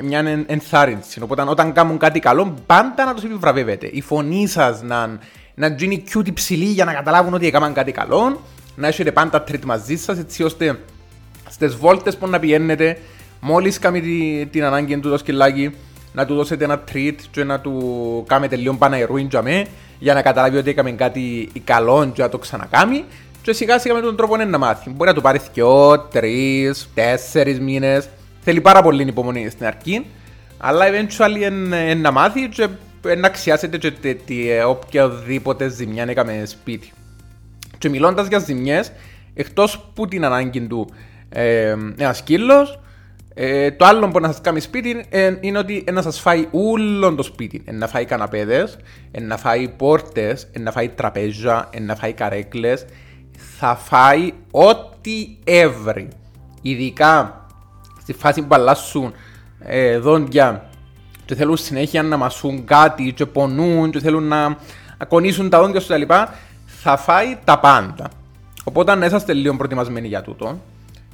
μια 0.03 0.45
ενθάρρυνση. 0.47 1.21
Οπότε 1.21 1.41
όταν 1.47 1.73
κάνουν 1.73 1.97
κάτι 1.97 2.19
καλό, 2.19 2.55
πάντα 2.65 3.05
να 3.05 3.13
τους 3.13 3.23
επιβραβεύετε. 3.23 3.89
Η 3.91 4.01
φωνή 4.01 4.47
σας 4.47 4.81
να, 4.81 5.19
να 5.55 5.67
γίνει 5.67 6.03
cute 6.13 6.33
ψηλή 6.33 6.65
για 6.65 6.85
να 6.85 6.93
καταλάβουν 6.93 7.33
ότι 7.33 7.47
έκαναν 7.47 7.73
κάτι 7.73 7.91
καλό, 7.91 8.41
να 8.75 8.87
έχετε 8.87 9.11
πάντα 9.11 9.41
τρίτ 9.41 9.63
μαζί 9.63 9.95
σας 9.95 10.17
έτσι 10.17 10.43
ώστε 10.43 10.79
στις 11.49 11.75
βόλτες 11.75 12.17
που 12.17 12.27
να 12.27 12.39
πηγαίνετε, 12.39 12.97
μόλις 13.39 13.79
κάνει 13.79 14.01
την 14.51 14.63
ανάγκη 14.63 14.99
του 14.99 15.09
το 15.09 15.17
σκυλάκι, 15.17 15.71
να 16.13 16.25
του 16.25 16.35
δώσετε 16.35 16.63
ένα 16.63 16.83
treat 16.93 17.15
και 17.31 17.43
να 17.43 17.59
του 17.59 18.23
κάνετε 18.27 18.55
λίγο 18.55 18.73
παναερούιν 18.73 19.29
για 19.99 20.13
να 20.13 20.21
καταλάβει 20.21 20.57
ότι 20.57 20.69
έκαμε 20.69 20.91
κάτι 20.91 21.51
καλό 21.63 22.11
και 22.13 22.21
να 22.21 22.29
το 22.29 22.37
ξανακάμει 22.37 23.03
και 23.41 23.53
σιγά 23.53 23.79
σιγά 23.79 23.93
με 23.93 24.01
τον 24.01 24.15
τρόπο 24.15 24.37
να 24.37 24.57
μάθει. 24.57 24.89
Μπορεί 24.89 25.09
να 25.09 25.15
το 25.15 25.21
πάρει 25.21 25.39
δυο, 25.53 25.99
τρεις, 25.99 26.89
τέσσερις 26.93 27.59
μήνες. 27.59 28.09
Θέλει 28.41 28.61
πάρα 28.61 28.81
πολύ 28.81 29.03
υπομονή 29.03 29.49
στην 29.49 29.65
αρχή, 29.65 30.05
αλλά 30.57 30.85
eventually 30.85 31.51
είναι 31.51 31.93
να 31.93 32.11
μάθει 32.11 32.49
και 32.49 32.67
να 33.17 33.27
αξιάσετε 33.27 33.77
και 33.77 34.63
οποιαδήποτε 34.67 35.69
ζημιά 35.69 36.05
έκαμε 36.07 36.43
σπίτι. 36.45 36.91
Και 37.77 37.89
μιλώντας 37.89 38.27
για 38.27 38.39
ζημιές, 38.39 38.91
εκτός 39.33 39.91
που 39.93 40.07
την 40.07 40.25
ανάγκη 40.25 40.61
του 40.61 40.89
ε, 41.29 41.75
ένας 41.97 42.17
σκύλος. 42.17 42.79
Ε, 43.33 43.71
το 43.71 43.85
άλλο 43.85 44.07
που 44.07 44.19
να 44.19 44.27
σας 44.27 44.41
κάνει 44.41 44.59
σπίτι 44.59 45.05
ε, 45.09 45.33
είναι 45.39 45.57
ότι 45.57 45.83
να 45.91 46.01
σας 46.01 46.19
φάει 46.19 46.47
όλο 46.51 47.15
το 47.15 47.23
σπίτι. 47.23 47.61
Ε, 47.65 47.71
να 47.71 47.87
φάει 47.87 48.05
καναπέδες, 48.05 48.77
ε, 49.11 49.21
να 49.21 49.37
φάει 49.37 49.69
πόρτες, 49.69 50.47
ε, 50.51 50.59
να 50.59 50.71
φάει 50.71 50.89
τραπέζια, 50.89 51.69
ε, 51.71 51.79
να 51.79 51.95
φάει 51.95 52.13
καρέκλες. 52.13 52.85
Θα 53.59 53.75
φάει 53.75 54.33
ό,τι 54.51 55.37
έβρι. 55.43 56.07
Ειδικά 56.61 57.45
στη 58.01 58.13
φάση 58.13 58.41
που 58.41 58.55
αλλάσουν 58.55 59.13
ε, 59.59 59.97
δόντια 59.97 60.69
και 61.25 61.35
θέλουν 61.35 61.57
συνέχεια 61.57 62.03
να 62.03 62.17
μασούν 62.17 62.65
κάτι 62.65 63.13
και 63.13 63.25
πονούν 63.25 63.91
και 63.91 63.99
θέλουν 63.99 64.23
να, 64.23 64.47
να 64.97 65.05
κονίσουν 65.07 65.49
τα 65.49 65.59
δόντια 65.59 65.79
σου 65.79 65.93
κτλ. 65.93 66.13
Θα 66.65 66.97
φάει 66.97 67.37
τα 67.43 67.59
πάντα. 67.59 68.09
Οπότε 68.63 68.95
να 68.95 69.05
είσαστε 69.05 69.33
λίγο 69.33 69.55
προετοιμασμένοι 69.55 70.07
για 70.07 70.21
τούτο. 70.21 70.59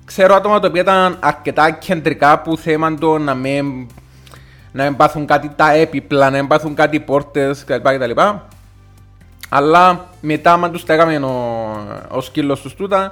Ξέρω 0.06 0.36
άτομα 0.36 0.60
τα 0.60 0.68
οποία 0.68 0.82
ήταν 0.82 1.18
αρκετά 1.20 1.72
κεντρικά 1.72 2.40
που 2.40 2.58
θέμαν 2.58 3.00
το 3.00 3.18
να 3.18 3.36
με 3.36 3.62
να 4.76 4.84
μην 4.84 4.96
πάθουν 4.96 5.26
κάτι 5.26 5.52
τα 5.56 5.72
έπιπλα, 5.72 6.30
να 6.30 6.38
μην 6.38 6.48
πάθουν 6.48 6.76
κάτι 6.76 7.00
πόρτες 7.00 7.64
κτλ. 7.64 8.12
Αλλά 9.50 10.08
μετά, 10.22 10.58
μα 10.58 10.70
τους 10.70 10.86
τα 10.86 10.94
έκαμε 10.94 11.18
ο, 11.18 12.08
ο 12.10 12.22
σκύλος 12.22 12.62
τους 12.62 12.74
τούτα, 12.74 13.12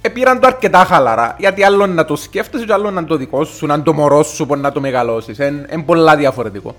επήραν 0.00 0.40
το 0.40 0.46
αρκετά 0.46 0.84
χαλαρά. 0.84 1.36
Γιατί 1.38 1.64
άλλο 1.64 1.86
να 1.86 2.04
το 2.04 2.16
σκέφτεσαι, 2.16 2.64
και 2.64 2.72
άλλο 2.72 2.90
να 2.90 3.04
το 3.04 3.16
δικό 3.16 3.44
σου, 3.44 3.66
να 3.66 3.82
το 3.82 3.92
μωρό 3.92 4.22
σου, 4.22 4.44
μπορεί 4.44 4.60
να 4.60 4.72
το 4.72 4.80
μεγαλώσεις. 4.80 5.38
Είναι 5.38 5.82
πολλά 5.86 6.16
διαφορετικό. 6.16 6.76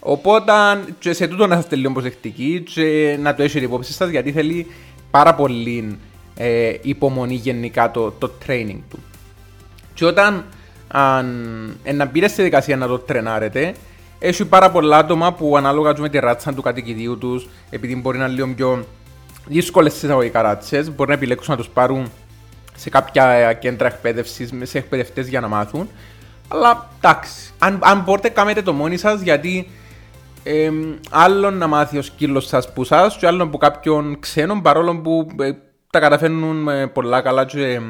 Οπότε, 0.00 0.52
και 0.98 1.12
σε 1.12 1.26
τούτο 1.26 1.46
να 1.46 1.58
είστε 1.58 1.76
λίγο 1.76 1.92
προσεκτικοί 1.92 2.62
και 2.74 3.16
να 3.20 3.34
το 3.34 3.42
έχετε 3.42 3.64
υπόψη 3.64 3.92
σας, 3.92 4.08
γιατί 4.08 4.32
θέλει 4.32 4.66
πάρα 5.10 5.34
πολύ 5.34 5.98
ε, 6.42 6.78
υπομονή 6.82 7.34
γενικά 7.34 7.90
το, 7.90 8.10
το 8.10 8.30
training 8.46 8.80
του. 8.90 8.98
Και 9.94 10.04
όταν 10.04 10.44
αν, 10.88 11.76
ε, 11.82 11.92
να 11.92 12.04
μπείτε 12.04 12.28
στη 12.28 12.42
δικασία 12.42 12.76
να 12.76 12.86
το 12.86 12.98
τρενάρετε, 12.98 13.74
έχει 14.18 14.44
πάρα 14.44 14.70
πολλά 14.70 14.96
άτομα 14.96 15.32
που 15.32 15.56
ανάλογα 15.56 15.94
με 15.98 16.08
τη 16.08 16.18
ράτσα 16.18 16.54
του 16.54 16.62
κατοικιδίου 16.62 17.18
τους, 17.18 17.48
επειδή 17.70 17.96
μπορεί 17.96 18.18
να 18.18 18.24
είναι 18.24 18.34
λίγο 18.34 18.48
πιο 18.56 18.86
δύσκολες 19.46 19.92
στι 19.92 20.06
εισαγωγικά 20.06 20.42
ράτσες, 20.42 20.94
μπορεί 20.94 21.08
να 21.08 21.14
επιλέξουν 21.14 21.54
να 21.54 21.56
τους 21.56 21.68
πάρουν 21.68 22.10
σε 22.76 22.90
κάποια 22.90 23.52
κέντρα 23.52 23.86
εκπαίδευσης, 23.86 24.50
σε 24.62 24.78
εκπαιδευτές 24.78 25.28
για 25.28 25.40
να 25.40 25.48
μάθουν. 25.48 25.88
Αλλά 26.48 26.90
εντάξει, 26.96 27.52
αν, 27.58 27.78
αν 27.82 28.00
μπορείτε, 28.00 28.28
κάνετε 28.28 28.62
το 28.62 28.72
μόνοι 28.72 28.96
σας 28.96 29.20
γιατί 29.20 29.68
ε, 30.42 30.70
άλλον 31.10 31.58
να 31.58 31.66
μάθει 31.66 31.98
ο 31.98 32.02
σκύλος 32.02 32.46
σας 32.46 32.72
που 32.72 32.84
σας 32.84 33.16
και 33.16 33.26
άλλον 33.26 33.46
από 33.46 33.58
κάποιον 33.58 34.16
ξένο 34.20 34.60
παρόλο 34.62 35.00
που 35.00 35.26
ε, 35.40 35.50
τα 35.92 36.00
καταφέρνουν 36.00 36.68
πολλά 36.92 37.20
καλά 37.20 37.44
και, 37.44 37.80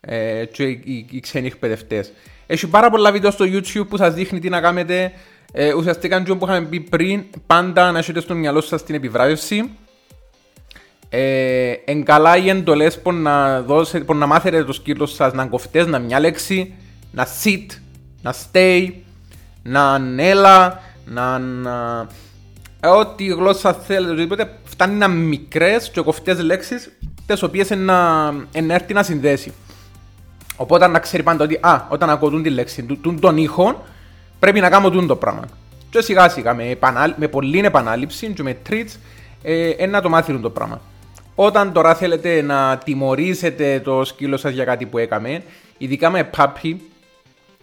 ε, 0.00 0.44
και 0.44 0.64
οι, 0.64 1.06
οι 1.10 1.20
ξένοι 1.20 1.46
εκπαιδευτές. 1.46 2.12
Έχει 2.46 2.66
πάρα 2.66 2.90
πολλά 2.90 3.12
βίντεο 3.12 3.30
στο 3.30 3.44
YouTube 3.44 3.86
που 3.88 3.96
σας 3.96 4.14
δείχνει 4.14 4.40
τι 4.40 4.48
να 4.48 4.60
κάνετε. 4.60 5.12
Ε, 5.52 5.72
ουσιαστικά, 5.72 6.22
που 6.22 6.38
είχαμε 6.42 6.66
πει 6.66 6.80
πριν, 6.80 7.24
πάντα 7.46 7.92
να 7.92 7.98
έχετε 7.98 8.20
στο 8.20 8.34
μυαλό 8.34 8.60
σας 8.60 8.84
την 8.84 8.94
επιβράβευση. 8.94 9.70
Ε, 11.08 11.72
εν 11.84 12.04
καλά 12.04 12.36
οι 12.36 12.48
εντολές 12.48 13.00
που 13.00 13.12
να, 13.12 13.62
δώσε, 13.62 13.98
που 14.00 14.14
να 14.14 14.26
μάθετε 14.26 14.64
το 14.64 14.72
σκύλο 14.72 15.06
σας 15.06 15.32
να 15.32 15.46
κοφτές, 15.46 15.86
να 15.86 15.98
μια 15.98 16.20
λέξη, 16.20 16.74
να 17.12 17.26
sit, 17.42 17.66
να 18.22 18.34
stay, 18.34 18.92
να 19.62 20.00
έλα, 20.16 20.80
να... 21.04 21.38
να 21.38 22.00
ε, 22.00 22.06
ό,τι 22.80 23.24
γλώσσα 23.24 23.72
θέλετε, 23.72 24.12
οτιδήποτε, 24.12 24.58
φτάνει 24.64 24.94
να 24.94 25.08
μικρές 25.08 25.90
και 25.90 26.00
κοφτές 26.00 26.42
λέξεις, 26.42 26.92
τις 27.26 27.42
οποίες 27.42 27.70
να, 27.70 28.30
να 28.32 28.74
έρθει 28.74 28.92
να 28.92 29.02
συνδέσει. 29.02 29.52
Οπότε 30.56 30.86
να 30.86 30.98
ξέρει 30.98 31.22
πάντα 31.22 31.44
ότι 31.44 31.58
α, 31.60 31.86
όταν 31.88 32.10
ακούω 32.10 32.40
τη 32.40 32.50
λέξη, 32.50 32.82
του, 32.82 33.14
τον 33.20 33.36
ήχο, 33.36 33.84
πρέπει 34.38 34.60
να 34.60 34.70
κάνω 34.70 34.90
το 34.90 35.16
πράγμα. 35.16 35.42
Και 35.90 36.00
σιγά 36.00 36.28
σιγά 36.28 36.54
με, 36.54 36.68
επανάλ, 36.68 37.14
με 37.16 37.28
πολλή 37.28 37.58
επανάληψη 37.58 38.26
και 38.26 38.42
με 38.42 38.54
τρίτς, 38.54 38.98
ε, 39.42 39.86
να 39.86 40.00
το 40.00 40.08
μάθει 40.08 40.38
το 40.38 40.50
πράγμα. 40.50 40.80
Όταν 41.34 41.72
τώρα 41.72 41.94
θέλετε 41.94 42.42
να 42.42 42.78
τιμωρήσετε 42.84 43.80
το 43.80 44.04
σκύλο 44.04 44.36
σας 44.36 44.52
για 44.52 44.64
κάτι 44.64 44.86
που 44.86 44.98
έκαμε, 44.98 45.42
ειδικά 45.78 46.10
με 46.10 46.24
πάπι, 46.24 46.80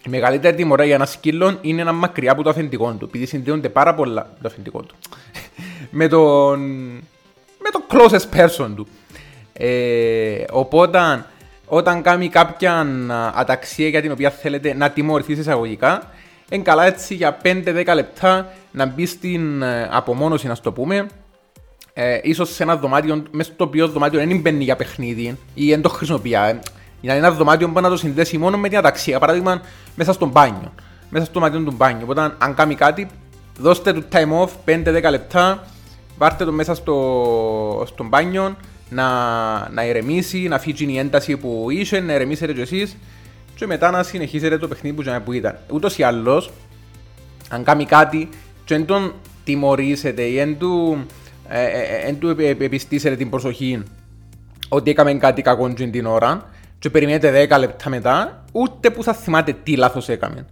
η 0.06 0.08
μεγαλύτερη 0.08 0.56
τιμωρά 0.56 0.84
για 0.84 0.94
ένα 0.94 1.06
σκύλο 1.06 1.58
είναι 1.60 1.84
να 1.84 1.92
μακριά 1.92 2.32
από 2.32 2.42
το 2.42 2.50
αφεντικό 2.50 2.92
του, 2.92 3.04
επειδή 3.04 3.26
συνδέονται 3.26 3.68
πάρα 3.68 3.94
πολλά 3.94 4.30
το 4.42 4.48
αφεντικό 4.48 4.82
του. 4.82 4.94
με, 5.98 6.08
τον, 6.08 6.60
με 7.58 7.70
το 7.72 7.82
closest 7.90 8.38
person 8.38 8.70
του. 8.76 8.86
Ε, 9.52 10.44
οπότε, 10.50 11.24
όταν 11.66 12.02
κάνει 12.02 12.28
κάποια 12.28 12.86
αταξία 13.34 13.88
για 13.88 14.00
την 14.00 14.10
οποία 14.10 14.30
θέλετε 14.30 14.74
να 14.74 14.90
τιμωρηθείς 14.90 15.38
εισαγωγικά, 15.38 16.10
είναι 16.50 16.62
καλά 16.62 16.86
έτσι 16.86 17.14
για 17.14 17.38
5-10 17.42 17.92
λεπτά 17.94 18.52
να 18.70 18.86
μπει 18.86 19.06
στην 19.06 19.62
ε, 19.62 19.88
απομόνωση, 19.92 20.46
να 20.46 20.56
το 20.56 20.72
πούμε, 20.72 21.06
ε, 21.92 22.18
ίσως 22.22 22.54
σε 22.54 22.62
ένα 22.62 22.76
δωμάτιο, 22.76 23.22
μέσα 23.30 23.52
στο 23.52 23.64
οποίο 23.64 23.88
δωμάτιο 23.88 24.18
δεν 24.26 24.40
μπαίνει 24.40 24.64
για 24.64 24.76
παιχνίδι 24.76 25.38
ή 25.54 25.68
δεν 25.70 25.82
το 25.82 25.88
χρησιμοποιεί. 25.88 26.36
Ε. 27.02 27.06
Είναι 27.06 27.14
ένα 27.14 27.30
δωμάτιο 27.30 27.68
που 27.68 27.80
να 27.80 27.88
το 27.88 27.96
συνδέσει 27.96 28.38
μόνο 28.38 28.58
με 28.58 28.68
την 28.68 28.78
αταξία. 28.78 29.18
Παράδειγμα, 29.18 29.60
μέσα 29.94 30.12
στο 30.12 30.26
μπάνιο. 30.26 30.72
Μέσα 31.10 31.24
στο 31.24 31.34
δωμάτιο 31.34 31.60
του 31.60 31.74
μπάνιου. 31.76 32.00
Οπότε, 32.02 32.34
αν 32.38 32.54
κάνει 32.54 32.74
κάτι, 32.74 33.08
δώστε 33.58 33.92
του 33.92 34.04
time 34.12 34.44
off 34.44 34.74
5-10 34.84 35.10
λεπτά, 35.10 35.66
πάρτε 36.18 36.44
το 36.44 36.52
μέσα 36.52 36.74
στο, 36.74 37.84
στο 37.86 38.04
μπάνιο 38.04 38.56
να, 38.88 39.08
να 39.70 39.84
ηρεμήσει, 39.84 40.48
να 40.48 40.58
φύγει 40.58 40.92
η 40.92 40.98
ένταση 40.98 41.36
που 41.36 41.66
είσαι, 41.70 42.00
να 42.00 42.14
ηρεμήσετε 42.14 42.52
κι 42.52 42.60
εσείς 42.60 42.96
και 43.54 43.66
μετά 43.66 43.90
να 43.90 44.02
συνεχίσετε 44.02 44.58
το 44.58 44.68
παιχνίδι 44.68 45.02
που, 45.02 45.22
που 45.24 45.32
ήταν. 45.32 45.58
Ούτως 45.72 45.98
ή 45.98 46.02
άλλως, 46.02 46.50
αν 47.48 47.64
κάνει 47.64 47.84
κάτι, 47.84 48.28
και 48.64 48.74
δεν 48.74 48.86
τον 48.86 49.12
τιμωρήσετε 49.44 50.28
ή 50.28 50.34
δεν 50.34 50.58
του 50.58 51.06
δεν 51.48 51.58
ε, 51.58 52.08
ε, 52.08 52.12
του 52.12 52.28
επιστήσετε 52.64 53.16
την 53.16 53.30
προσοχή 53.30 53.82
ότι 54.68 54.90
έκαμε 54.90 55.14
κάτι 55.14 55.42
κακό 55.42 55.68
την 55.68 56.06
ώρα 56.06 56.48
και 56.86 56.92
περιμένετε 56.92 57.48
10 57.50 57.58
λεπτά 57.58 57.90
μετά, 57.90 58.44
ούτε 58.52 58.90
που 58.90 59.02
θα 59.02 59.12
θυμάται 59.12 59.56
τι 59.62 59.76
λάθος 59.76 60.08
έκαμε. 60.08 60.46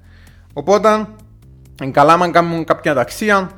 Οπότε, 0.53 1.09
εν 1.81 1.93
καλά 1.93 2.13
αν 2.13 2.33
κάνουμε 2.33 2.65
κάποια 2.65 2.95
ταξία, 2.95 3.51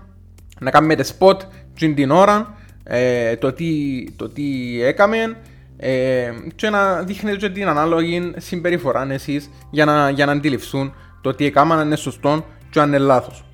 να 0.61 0.71
κάνουμε 0.71 0.97
spot 1.19 1.37
την 1.75 2.11
ώρα, 2.11 2.55
ε, 2.85 3.37
το, 3.37 3.53
τι, 3.53 4.05
το 4.17 4.29
τι 4.29 4.45
έκαμε 4.83 5.37
ε, 5.77 6.31
και 6.55 6.71
να 6.71 7.03
δείχνετε 7.03 7.51
την 7.51 7.69
ανάλογη 7.69 8.33
συμπεριφορά 8.37 9.13
εσείς 9.13 9.51
για 9.71 9.85
να, 9.85 10.11
για 10.11 10.27
να 10.27 10.33
αντιληφθούν 10.33 10.95
το 11.21 11.35
τι 11.35 11.45
έκαμε 11.45 11.83
είναι 11.83 11.97
σωστό 11.97 12.45
και 12.71 12.81
αν 12.81 12.89
είναι 12.89 12.99
λάθος 12.99 13.45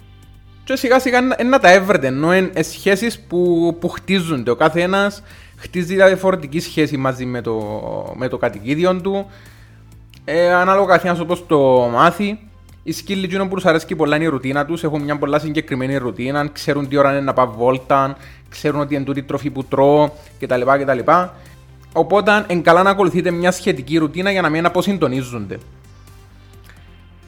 και 0.65 0.77
σιγά 0.77 0.99
σιγά 0.99 1.21
να 1.45 1.59
τα 1.59 1.73
έβρετε, 1.73 2.07
ενώ 2.07 2.35
είναι 2.35 2.63
σχέσεις 2.63 3.21
που, 3.21 3.77
που 3.81 3.89
χτίζονται. 3.89 4.51
Ο 4.51 4.57
κάθε 4.57 4.83
ένας 4.83 5.23
χτίζει 5.57 5.95
διαφορετική 5.95 6.61
σχέση 6.61 6.97
μαζί 6.97 7.25
με 7.25 7.41
το, 7.41 7.63
με 8.17 8.29
το 8.29 8.37
κατοικίδιο 8.37 9.01
του. 9.01 9.27
Ε, 10.25 10.53
ανάλογα 10.53 10.87
καθένας 10.87 11.21
όπως 11.21 11.47
το 11.47 11.59
μάθει. 11.93 12.39
Οι 12.83 12.93
σκύλοι 12.93 13.39
που 13.39 13.55
τους 13.55 13.67
αρέσει 13.67 13.95
πολλά 13.95 14.17
είναι 14.17 14.25
η 14.25 14.29
ρουτίνα 14.29 14.67
τους, 14.67 14.85
έχουν 14.85 15.03
μια 15.03 15.19
πολλά 15.19 15.39
συγκεκριμένη 15.39 15.97
ρουτίνα, 15.97 16.49
ξέρουν 16.53 16.89
τι 16.89 16.97
ώρα 16.97 17.11
είναι 17.11 17.21
να 17.21 17.33
πάω 17.33 17.53
βόλτα, 17.57 18.17
ξέρουν 18.49 18.81
ότι 18.81 18.95
είναι 18.95 19.05
τούτη 19.05 19.23
τροφή 19.23 19.51
που 19.51 19.65
τρώω 19.65 20.11
κτλ. 20.41 20.61
κτλ. 20.81 20.99
Οπότε 21.93 22.45
είναι 22.49 22.61
καλά 22.61 22.83
να 22.83 22.91
ακολουθείτε 22.91 23.31
μια 23.31 23.51
σχετική 23.51 23.97
ρουτίνα 23.99 24.31
για 24.31 24.43
να 24.43 24.49
μην 24.49 24.67
αποσυντονίζονται. 24.67 25.59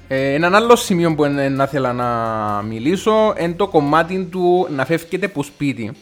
Ε, 0.08 0.32
ένα 0.34 0.56
άλλο 0.56 0.76
σημείο 0.76 1.14
που 1.14 1.24
να 1.50 1.66
θέλω 1.66 1.92
να 1.92 2.08
μιλήσω 2.62 3.34
είναι 3.38 3.52
το 3.52 3.68
κομμάτι 3.68 4.28
του 4.30 4.66
να 4.70 4.84
φεύγετε 4.84 5.26
από 5.26 5.42
σπίτι. 5.42 5.92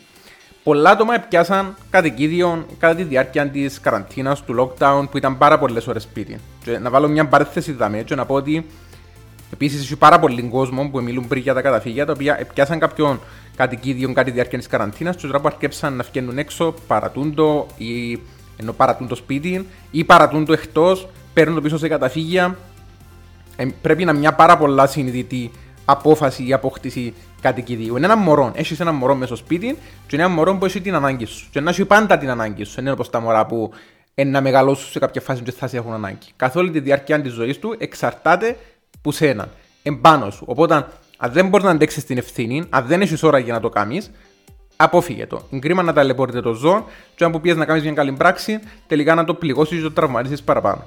Πολλά 0.62 0.90
άτομα 0.90 1.18
πιάσαν 1.28 1.76
κατοικίδιο 1.90 2.66
κατά 2.78 2.94
τη 2.94 3.02
διάρκεια 3.02 3.48
της 3.48 3.80
καραντίνας, 3.80 4.44
του 4.44 4.54
lockdown 4.58 5.04
που 5.10 5.16
ήταν 5.16 5.38
πάρα 5.38 5.58
πολλές 5.58 5.86
ώρες 5.86 6.02
σπίτι. 6.02 6.38
Και 6.64 6.78
να 6.78 6.90
βάλω 6.90 7.08
μια 7.08 7.26
παρέθεση 7.26 7.72
δαμέ 7.72 8.02
και 8.02 8.14
να 8.14 8.26
πω 8.26 8.34
ότι 8.34 8.66
επίσης 9.52 9.80
έχει 9.80 9.96
πάρα 9.96 10.18
πολλοί 10.18 10.42
κόσμο 10.42 10.88
που 10.88 11.02
μιλούν 11.02 11.28
πριν 11.28 11.42
για 11.42 11.54
τα 11.54 11.62
καταφύγια 11.62 12.06
τα 12.06 12.12
οποία 12.12 12.46
πιάσαν 12.54 12.78
κάποιον 12.78 13.20
κατοικίδιο 13.56 14.08
κατά 14.08 14.22
τη 14.22 14.30
διάρκεια 14.30 14.58
της 14.58 14.66
καραντίνας 14.66 15.16
και 15.16 15.26
τώρα 15.26 15.40
που 15.40 15.46
αρκέψαν 15.46 15.96
να 15.96 16.02
βγαίνουν 16.02 16.38
έξω, 16.38 16.74
παρατούν 16.86 17.34
το 17.34 17.66
ή 17.76 18.20
ενώ 18.56 18.72
παρατούν 18.72 19.08
το 19.08 19.14
σπίτι 19.14 19.66
ή 19.90 20.04
παρατούν 20.04 20.44
το 20.44 20.52
εκτός, 20.52 21.08
παίρνουν 21.34 21.54
το 21.54 21.60
πίσω 21.60 21.78
σε 21.78 21.88
καταφύγια 21.88 22.56
ε, 23.56 23.66
πρέπει 23.82 24.04
να 24.04 24.10
είναι 24.10 24.20
μια 24.20 24.34
πάρα 24.34 24.56
πολλά 24.58 24.86
συνειδητή 24.86 25.50
απόφαση 25.84 26.46
ή 26.46 26.52
απόκτηση 26.52 27.14
κατοικιδίου. 27.40 27.96
Είναι 27.96 28.06
ένα 28.06 28.16
μωρό. 28.16 28.52
Έχεις 28.54 28.80
ένα 28.80 28.92
μωρό 28.92 29.14
μέσα 29.14 29.26
στο 29.26 29.44
σπίτι 29.44 29.78
και 30.06 30.16
είναι 30.16 30.24
ένα 30.24 30.32
μωρό 30.32 30.56
που 30.56 30.64
έχει 30.64 30.80
την 30.80 30.94
ανάγκη 30.94 31.24
σου. 31.24 31.48
Και 31.50 31.60
να 31.60 31.70
έχει 31.70 31.84
πάντα 31.84 32.18
την 32.18 32.30
ανάγκη 32.30 32.64
σου. 32.64 32.74
Δεν 32.74 32.84
είναι 32.84 32.92
όπως 32.92 33.10
τα 33.10 33.20
μωρά 33.20 33.46
που 33.46 33.72
να 34.14 34.40
μεγαλώσουν 34.40 34.90
σε 34.90 34.98
κάποια 34.98 35.20
φάση 35.20 35.42
και 35.42 35.52
θα 35.52 35.66
σε 35.66 35.76
έχουν 35.76 35.92
ανάγκη. 35.92 36.26
Καθ' 36.36 36.56
όλη 36.56 36.70
τη 36.70 36.80
διάρκεια 36.80 37.20
της 37.20 37.32
ζωής 37.32 37.58
του 37.58 37.74
εξαρτάται 37.78 38.56
που 39.02 39.12
σένα. 39.12 39.48
Εμπάνω 39.82 40.30
σου. 40.30 40.44
Οπότε, 40.46 40.74
αν 41.16 41.32
δεν 41.32 41.48
μπορείς 41.48 41.66
να 41.66 41.72
αντέξεις 41.72 42.04
την 42.04 42.18
ευθύνη, 42.18 42.64
αν 42.70 42.86
δεν 42.86 43.00
έχεις 43.00 43.22
ώρα 43.22 43.38
για 43.38 43.52
να 43.52 43.60
το 43.60 43.68
κάνεις, 43.68 44.10
απόφυγε 44.76 45.26
το. 45.26 45.42
Είναι 45.50 45.60
κρίμα 45.60 45.82
να 45.82 45.92
ταλαιπωρείτε 45.92 46.40
το 46.40 46.52
ζώο, 46.52 46.84
και 47.14 47.24
αν 47.24 47.32
που 47.32 47.40
πιέζει 47.40 47.58
να 47.58 47.64
κάνεις 47.64 47.82
μια 47.82 47.92
καλή 47.92 48.12
πράξη, 48.12 48.60
τελικά 48.86 49.14
να 49.14 49.24
το 49.24 49.34
πληγώσεις 49.34 49.76
και 49.76 49.82
το 49.82 49.92
τραυματίσεις 49.92 50.42
παραπάνω. 50.42 50.84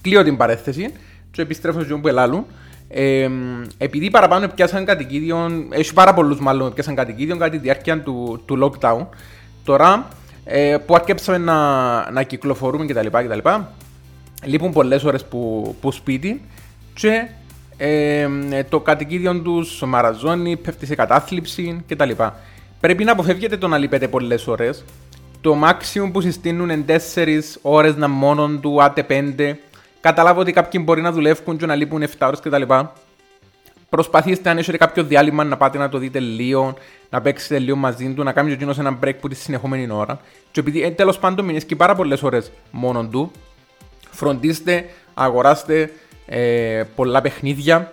Κλείω 0.00 0.24
την 0.24 0.36
παρέθεση 0.36 0.92
και 1.32 1.42
επιστρέφω 1.42 1.80
σε 1.80 1.94
που 1.94 2.08
ελάλουν. 2.08 2.46
Ε, 2.88 3.28
επειδή 3.78 4.10
παραπάνω 4.10 4.48
πιάσαν 4.48 4.84
κατοικίδιο, 4.84 5.66
έχει 5.70 5.92
πάρα 5.92 6.14
πολλούς 6.14 6.38
μάλλον 6.38 6.72
πιάσαν 6.72 6.94
κατοικίδιο 6.94 7.36
κατά 7.36 7.50
τη 7.50 7.58
διάρκεια 7.58 8.00
του, 8.00 8.42
του 8.46 8.58
lockdown. 8.80 9.06
Τώρα 9.64 10.08
ε, 10.44 10.76
που 10.86 10.94
αρκέψαμε 10.94 11.38
να, 11.38 12.10
να 12.10 12.22
κυκλοφορούμε 12.22 12.86
κτλ. 12.86 13.06
κτλ 13.06 13.48
λείπουν 14.44 14.72
πολλές 14.72 15.04
ώρες 15.04 15.24
που, 15.24 15.74
που 15.80 15.92
σπίτι 15.92 16.42
και 16.94 17.28
ε, 17.76 18.28
το 18.68 18.80
κατοικίδιο 18.80 19.40
τους 19.40 19.82
μαραζώνει, 19.86 20.56
πέφτει 20.56 20.86
σε 20.86 20.94
κατάθλιψη 20.94 21.84
κτλ. 21.88 22.10
Πρέπει 22.80 23.04
να 23.04 23.12
αποφεύγετε 23.12 23.56
το 23.56 23.68
να 23.68 23.78
λείπετε 23.78 24.08
πολλές 24.08 24.46
ώρες. 24.46 24.84
Το 25.40 25.56
maximum 25.64 26.10
που 26.12 26.20
συστήνουν 26.20 26.70
είναι 26.70 27.00
4 27.14 27.40
ώρες 27.62 27.96
να 27.96 28.08
μόνο 28.08 28.48
του, 28.48 28.82
άτε 28.82 29.06
5 29.08 29.54
καταλάβω 30.02 30.40
ότι 30.40 30.52
κάποιοι 30.52 30.80
μπορεί 30.84 31.00
να 31.00 31.12
δουλεύουν 31.12 31.56
και 31.56 31.66
να 31.66 31.74
λείπουν 31.74 32.02
7 32.02 32.06
ώρες 32.20 32.40
κτλ. 32.40 32.62
Προσπαθήστε 33.88 34.50
αν 34.50 34.58
έχετε 34.58 34.76
κάποιο 34.76 35.04
διάλειμμα 35.04 35.44
να 35.44 35.56
πάτε 35.56 35.78
να 35.78 35.88
το 35.88 35.98
δείτε 35.98 36.18
λίγο, 36.18 36.74
να 37.10 37.20
παίξετε 37.20 37.58
λίγο 37.58 37.76
μαζί 37.76 38.12
του, 38.14 38.22
να 38.22 38.32
κάνετε 38.32 38.64
ο 38.64 38.74
ένα 38.78 38.98
break 39.04 39.14
που 39.20 39.28
τη 39.28 39.34
συνεχόμενη 39.34 39.92
ώρα. 39.92 40.20
Και 40.50 40.60
επειδή 40.60 40.82
ε, 40.82 40.90
τέλος 40.90 41.18
πάντων 41.18 41.44
μείνεις 41.44 41.64
και 41.64 41.76
πάρα 41.76 41.94
πολλές 41.94 42.22
ώρες 42.22 42.50
μόνο 42.70 43.06
του, 43.06 43.30
φροντίστε, 44.10 44.84
αγοράστε 45.14 45.90
ε, 46.26 46.82
πολλά 46.94 47.20
παιχνίδια. 47.20 47.92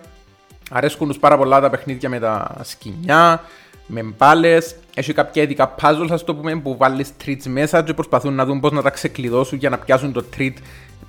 Αρέσκουν 0.70 1.08
τους 1.08 1.18
πάρα 1.18 1.36
πολλά 1.36 1.60
τα 1.60 1.70
παιχνίδια 1.70 2.08
με 2.08 2.18
τα 2.18 2.56
σκηνιά, 2.62 3.44
με 3.86 4.02
μπάλες. 4.02 4.76
Έχει 4.94 5.12
κάποια 5.12 5.42
ειδικά 5.42 5.74
puzzles, 5.80 6.08
ας 6.10 6.24
το 6.24 6.34
πούμε, 6.34 6.56
που 6.56 6.76
βάλεις 6.76 7.12
treats 7.24 7.46
μέσα 7.46 7.82
και 7.82 7.94
προσπαθούν 7.94 8.34
να 8.34 8.44
δουν 8.44 8.60
πώς 8.60 8.72
να 8.72 8.82
τα 8.82 8.90
ξεκλειδώσουν 8.90 9.58
για 9.58 9.70
να 9.70 9.78
πιάσουν 9.78 10.12
το 10.12 10.24
treat 10.36 10.54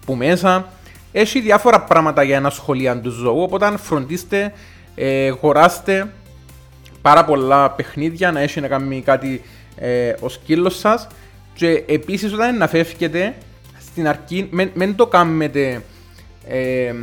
που 0.06 0.16
μέσα. 0.16 0.70
Έχει 1.12 1.40
διάφορα 1.40 1.82
πράγματα 1.82 2.24
για 2.24 2.36
ένα 2.36 2.50
σχολείο 2.50 3.00
του 3.04 3.10
ζώου, 3.10 3.42
οπότε 3.42 3.78
φροντίστε, 3.78 4.54
ε, 4.96 5.30
χωράστε 5.30 6.14
πάρα 7.02 7.26
πολλά 7.26 7.72
παιχνίδια 7.72 8.32
να 8.32 8.40
έχει 8.40 8.62
να 8.62 8.68
κάνει 8.68 9.02
κάτι 9.02 9.42
ε, 9.76 10.14
ο 10.20 10.30
σκύλος 10.30 10.78
σας. 10.78 11.08
Και 11.54 11.84
επίσης 11.88 12.34
όταν 12.34 12.58
να 12.58 12.68
φεύγετε 12.68 13.36
στην 13.80 14.08
αρχή, 14.08 14.50
μην 14.74 14.96
το 14.96 15.08
κάνετε 15.08 15.82
ε, 16.48 16.94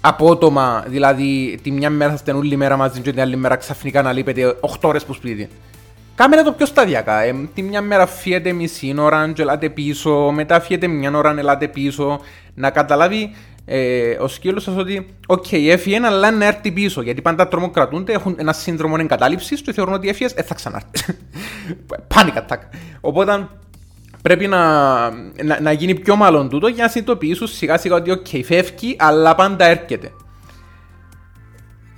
απότομα, 0.00 0.84
δηλαδή 0.88 1.58
τη 1.62 1.70
μια 1.70 1.90
μέρα 1.90 2.10
θα 2.10 2.16
είστε 2.16 2.32
όλη 2.32 2.56
μέρα 2.56 2.76
μαζί 2.76 3.00
και 3.00 3.10
την 3.10 3.20
άλλη 3.20 3.36
μέρα 3.36 3.56
ξαφνικά 3.56 4.02
να 4.02 4.12
λείπετε 4.12 4.56
8 4.60 4.66
ώρες 4.82 5.04
που 5.04 5.12
σπίτι. 5.12 5.48
Κάμε 6.22 6.42
το 6.42 6.52
πιο 6.52 6.66
σταδιακά. 6.66 7.20
Ε, 7.20 7.34
τη 7.54 7.62
μια 7.62 7.82
μέρα 7.82 8.06
φύγετε 8.06 8.52
μισή 8.52 8.94
ώρα, 8.98 9.32
και 9.32 9.42
ελάτε 9.42 9.68
πίσω, 9.68 10.30
μετά 10.30 10.60
φύγετε 10.60 10.86
μια 10.86 11.16
ώρα, 11.16 11.34
ελάτε 11.38 11.68
πίσω. 11.68 12.20
Να 12.54 12.70
καταλάβει 12.70 13.34
ε, 13.64 14.16
ο 14.20 14.28
σκύλος 14.28 14.62
σας 14.62 14.76
ότι, 14.76 15.06
ok, 15.26 15.44
okay, 15.50 15.66
έφυγε, 15.68 16.00
αλλά 16.02 16.30
να 16.30 16.44
έρθει 16.44 16.72
πίσω. 16.72 17.02
Γιατί 17.02 17.22
πάντα 17.22 17.48
τρομοκρατούνται, 17.48 18.12
έχουν 18.12 18.34
ένα 18.38 18.52
σύνδρομο 18.52 18.96
εγκατάλειψης 18.98 19.62
και 19.62 19.72
θεωρούν 19.72 19.94
ότι 19.94 20.08
έφυγες, 20.08 20.32
ε, 20.32 20.42
θα 20.42 20.54
ξανάρθει. 20.54 20.88
Panic 22.14 22.36
attack. 22.36 22.60
Οπότε 23.00 23.48
πρέπει 24.22 24.46
να, 24.46 25.10
να, 25.44 25.60
να, 25.60 25.72
γίνει 25.72 25.94
πιο 25.94 26.16
ομαλόν 26.16 26.48
τούτο 26.48 26.66
για 26.66 26.84
να 26.84 26.90
συνειδητοποιήσουν 26.90 27.46
σιγά 27.46 27.78
σιγά 27.78 27.94
ότι, 27.94 28.10
ok, 28.10 28.26
okay, 28.32 28.40
φεύγει, 28.44 28.96
αλλά 28.98 29.34
πάντα 29.34 29.64
έρχεται. 29.64 30.12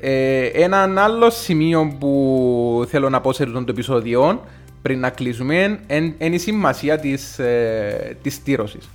Ε, 0.00 0.46
ένα 0.46 0.94
άλλο 0.96 1.30
σημείο 1.30 1.96
που 1.98 2.84
θέλω 2.88 3.08
να 3.08 3.20
πω 3.20 3.32
σε 3.32 3.42
αυτό 3.42 3.58
το 3.58 3.70
επεισόδιο 3.70 4.44
πριν 4.82 5.00
να 5.00 5.10
κλείσουμε 5.10 5.80
είναι 6.18 6.34
η 6.34 6.38
σημασία 6.38 6.98
της, 6.98 7.38
ε, 7.38 8.16
της 8.22 8.34
στείρωσης. 8.34 8.88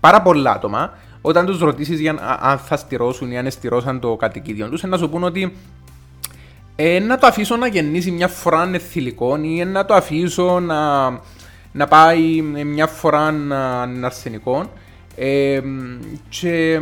Πάρα 0.00 0.22
πολλά 0.22 0.50
άτομα 0.50 0.92
όταν 1.20 1.46
τους 1.46 1.58
ρωτήσεις 1.58 2.00
για 2.00 2.38
αν 2.40 2.58
θα 2.58 2.76
στειρώσουν 2.76 3.30
ή 3.30 3.38
αν 3.38 3.50
στειρώσαν 3.50 4.00
το 4.00 4.16
κατοικίδιο 4.16 4.68
τους, 4.68 4.82
να 4.82 4.96
σου 4.96 5.08
πούν 5.08 5.24
ότι 5.24 5.52
ε, 6.76 6.98
να 6.98 7.18
το 7.18 7.26
αφήσω 7.26 7.56
να 7.56 7.66
γεννήσει 7.66 8.10
μια 8.10 8.28
φορά 8.28 8.70
θηλυκό 8.90 9.38
ή 9.42 9.64
να 9.64 9.84
το 9.84 9.94
αφήσω 9.94 10.60
να, 10.60 11.10
να 11.72 11.86
πάει 11.88 12.42
μια 12.42 12.86
φορά 12.86 13.34
αρσενικό. 14.02 14.70
Ε, 15.16 15.60
και 16.28 16.80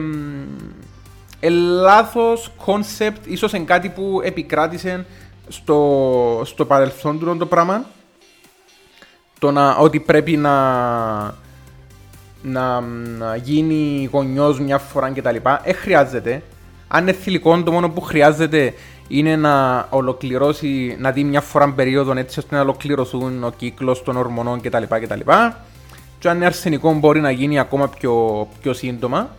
ε, 1.41 1.49
λάθος 1.49 2.53
concept, 2.65 3.27
ίσως 3.27 3.53
είναι 3.53 3.65
κάτι 3.65 3.89
που 3.89 4.21
επικράτησε 4.25 5.07
στο, 5.49 6.43
στο 6.45 6.65
παρελθόν 6.65 7.19
του 7.19 7.37
το 7.37 7.47
πράγμα. 7.47 7.85
Το 9.39 9.51
να, 9.51 9.77
ότι 9.77 10.01
πρέπει 10.01 10.37
να, 10.37 10.55
να, 12.43 12.81
να 13.19 13.37
γίνει 13.37 14.09
γονιός 14.13 14.61
μια 14.61 14.79
φορά 14.79 15.11
κτλ. 15.11 15.37
Ε, 15.63 15.73
χρειάζεται. 15.73 16.43
Αν 16.89 17.03
είναι 17.03 17.13
θηλυκό, 17.13 17.63
το 17.63 17.73
μόνο 17.73 17.91
που 17.91 18.01
χρειάζεται 18.01 18.75
είναι 19.09 19.37
να 19.37 19.87
ολοκληρώσει, 19.91 20.97
να 20.99 21.11
δει 21.11 21.25
μια 21.25 21.41
φορά 21.41 21.73
περίοδο 21.73 22.19
έτσι 22.19 22.39
ώστε 22.39 22.55
να 22.55 22.61
ολοκληρωθούν 22.61 23.45
ο 23.45 23.51
κύκλος 23.57 24.03
των 24.03 24.17
ορμονών 24.17 24.61
κτλ. 24.61 24.83
κτλ. 24.89 25.21
Και 26.19 26.29
αν 26.29 26.37
είναι 26.37 26.47
αρσενικό, 26.47 26.95
μπορεί 26.95 27.21
να 27.21 27.31
γίνει 27.31 27.59
ακόμα 27.59 27.89
πιο, 27.89 28.47
πιο 28.63 28.73
σύντομα. 28.73 29.31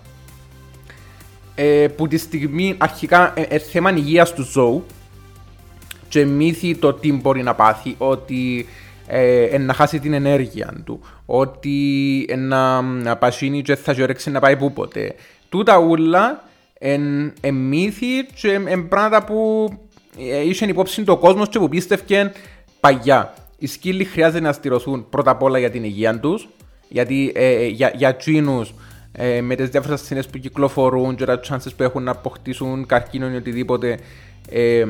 Ε, 1.55 1.87
που 1.87 2.07
τη 2.07 2.17
στιγμή 2.17 2.75
αρχικά 2.77 3.33
ε, 3.35 3.41
ε, 3.41 3.57
θέμα 3.57 3.91
υγείας 3.91 4.33
του 4.33 4.43
ζώου 4.43 4.85
και 6.09 6.25
μύθι 6.25 6.75
το 6.75 6.93
τι 6.93 7.13
μπορεί 7.13 7.43
να 7.43 7.55
πάθει, 7.55 7.95
ότι 7.97 8.65
ε, 9.07 9.57
να 9.57 9.73
χάσει 9.73 9.99
την 9.99 10.13
ενέργεια 10.13 10.73
του, 10.83 10.99
ότι 11.25 12.27
να, 12.37 12.81
να 12.81 13.17
πασίνει 13.17 13.61
και 13.61 13.75
θα 13.75 13.91
γιορέξει 13.91 14.31
να 14.31 14.39
πάει 14.39 14.57
πού 14.57 14.73
ποτέ. 14.73 15.15
Τούτα 15.49 15.77
ούλα 15.77 16.43
εν, 16.73 17.33
εν 17.41 17.53
μύθη 17.53 18.25
και 18.41 18.59
εν 18.65 18.87
πράγματα 18.87 19.23
που 19.23 19.69
ε, 20.17 20.41
είχε 20.41 20.65
υπόψη 20.65 21.03
το 21.03 21.17
κόσμος 21.17 21.49
και 21.49 21.59
που 21.59 21.69
πίστευκε 21.69 22.31
παγιά. 22.79 23.33
Οι 23.57 23.67
σκύλοι 23.67 24.03
χρειάζεται 24.03 24.39
να 24.39 24.53
στηρωθούν 24.53 25.09
πρώτα 25.09 25.31
απ' 25.31 25.43
όλα 25.43 25.59
για 25.59 25.69
την 25.69 25.83
υγεία 25.83 26.19
τους, 26.19 26.49
γιατί 26.89 27.31
ε, 27.35 27.49
ε, 27.49 27.67
για, 27.67 27.91
για 27.95 28.15
τσίνους, 28.15 28.73
ε, 29.11 29.41
με 29.41 29.55
τις 29.55 29.69
διάφορες 29.69 30.01
ασθένειες 30.01 30.27
που 30.27 30.37
κυκλοφορούν 30.37 31.15
και 31.15 31.25
τα 31.25 31.39
chances 31.49 31.75
που 31.77 31.83
έχουν 31.83 32.03
να 32.03 32.11
αποκτήσουν 32.11 32.85
καρκίνο 32.85 33.29
ή 33.31 33.35
οτιδήποτε, 33.35 33.99
ε, 34.49 34.85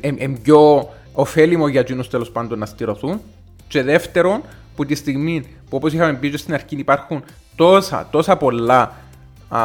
ε, 0.00 0.26
πιο 0.42 0.90
ωφέλιμο 1.12 1.68
για 1.68 1.80
εκείνους 1.80 2.08
τέλος 2.08 2.30
πάντων 2.30 2.58
να 2.58 2.66
στηρωθούν. 2.66 3.20
Και 3.68 3.82
δεύτερον, 3.82 4.42
που 4.76 4.84
τη 4.86 4.94
στιγμή 4.94 5.40
που 5.40 5.76
όπως 5.76 5.92
είχαμε 5.92 6.14
πει 6.14 6.36
στην 6.36 6.54
αρχή 6.54 6.76
υπάρχουν 6.76 7.22
τόσα, 7.56 8.08
τόσα 8.10 8.36
πολλά 8.36 8.94
α, 9.48 9.60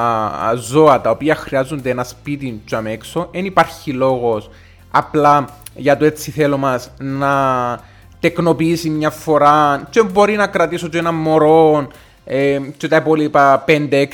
α, 0.48 0.56
ζώα 0.56 1.02
τα 1.02 1.10
οποία 1.10 1.36
χρειάζονται 1.36 1.90
ένα 1.90 2.04
σπίτι 2.04 2.62
τζαμ 2.66 2.86
έξω, 2.86 3.30
δεν 3.32 3.46
υπάρχει 3.46 3.92
λόγος 3.92 4.50
απλά 4.92 5.50
για 5.76 5.98
το 5.98 6.06
έτσι 6.06 6.32
θέλω 6.32 6.58
μας 6.58 6.92
να 7.00 7.80
τεκνοποιήσει 8.20 8.90
μια 8.90 9.10
φορά 9.10 9.88
και 9.90 10.04
μπορεί 10.04 10.36
να 10.36 10.48
κρατήσω 10.48 10.88
και 10.88 10.98
ένα 10.98 11.12
μωρό 11.12 11.88
ε, 12.26 12.60
και 12.78 12.88
τα 12.88 12.96
υπόλοιπα 12.96 13.64
5, 13.68 13.90
6, 13.92 14.06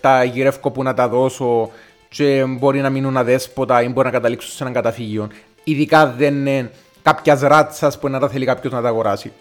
7 0.00 0.30
γυρεύκο 0.32 0.70
που 0.70 0.82
να 0.82 0.94
τα 0.94 1.08
δώσω 1.08 1.70
και 2.08 2.44
μπορεί 2.48 2.80
να 2.80 2.90
μείνουν 2.90 3.16
αδέσποτα 3.16 3.82
ή 3.82 3.88
μπορεί 3.88 4.06
να 4.06 4.12
καταλήξω 4.12 4.48
σε 4.48 4.64
ένα 4.64 4.72
καταφύγιο 4.72 5.28
ειδικά 5.68 6.06
δεν 6.06 6.34
είναι 6.34 6.70
κάποια 7.02 7.38
ράτσα 7.42 7.92
που 8.00 8.08
να 8.08 8.18
τα 8.18 8.28
θέλει 8.28 8.44
κάποιος 8.44 8.72
να 8.72 8.82
τα 8.82 8.88
αγοράσει. 8.88 9.32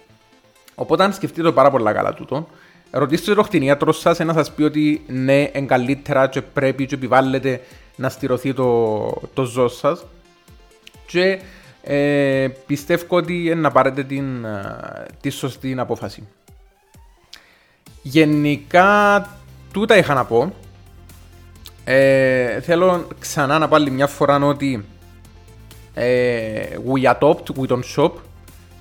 Οπότε, 0.75 1.03
αν 1.03 1.13
σκεφτείτε 1.13 1.41
το 1.41 1.53
πάρα 1.53 1.71
πολλά 1.71 1.93
καλά 1.93 2.13
τούτο, 2.13 2.47
ρωτήστε 2.91 3.33
το 3.33 3.43
κτηνίατρο 3.43 3.91
σας 3.91 4.19
να 4.19 4.33
σας 4.33 4.51
πει 4.51 4.63
ότι 4.63 5.03
ναι, 5.07 5.49
είναι 5.53 5.65
καλύτερα 5.65 6.27
και 6.27 6.41
πρέπει 6.41 6.85
και 6.85 6.95
επιβάλλεται 6.95 7.61
να 7.95 8.09
στηρωθεί 8.09 8.53
το, 8.53 9.21
το 9.33 9.43
ζώο 9.43 9.67
σας. 9.67 10.05
Και 11.07 11.39
ε, 11.83 12.47
πιστεύω 12.65 13.05
ότι 13.17 13.53
να 13.55 13.71
πάρετε 13.71 14.03
την, 14.03 14.45
ε, 14.45 15.05
τη 15.21 15.29
σωστή 15.29 15.75
απόφαση. 15.77 16.27
Γενικά, 18.07 19.29
τούτα 19.71 19.97
είχα 19.97 20.13
να 20.13 20.25
πω. 20.25 20.53
Ε, 21.83 22.61
θέλω 22.61 23.07
ξανά 23.19 23.59
να 23.59 23.67
πάλι 23.67 23.91
μια 23.91 24.07
φορά 24.07 24.37
ότι 24.37 24.85
ε, 25.93 26.65
we 26.93 27.13
adopt, 27.13 27.43
we 27.59 27.67
don't 27.67 27.95
shop. 27.95 28.11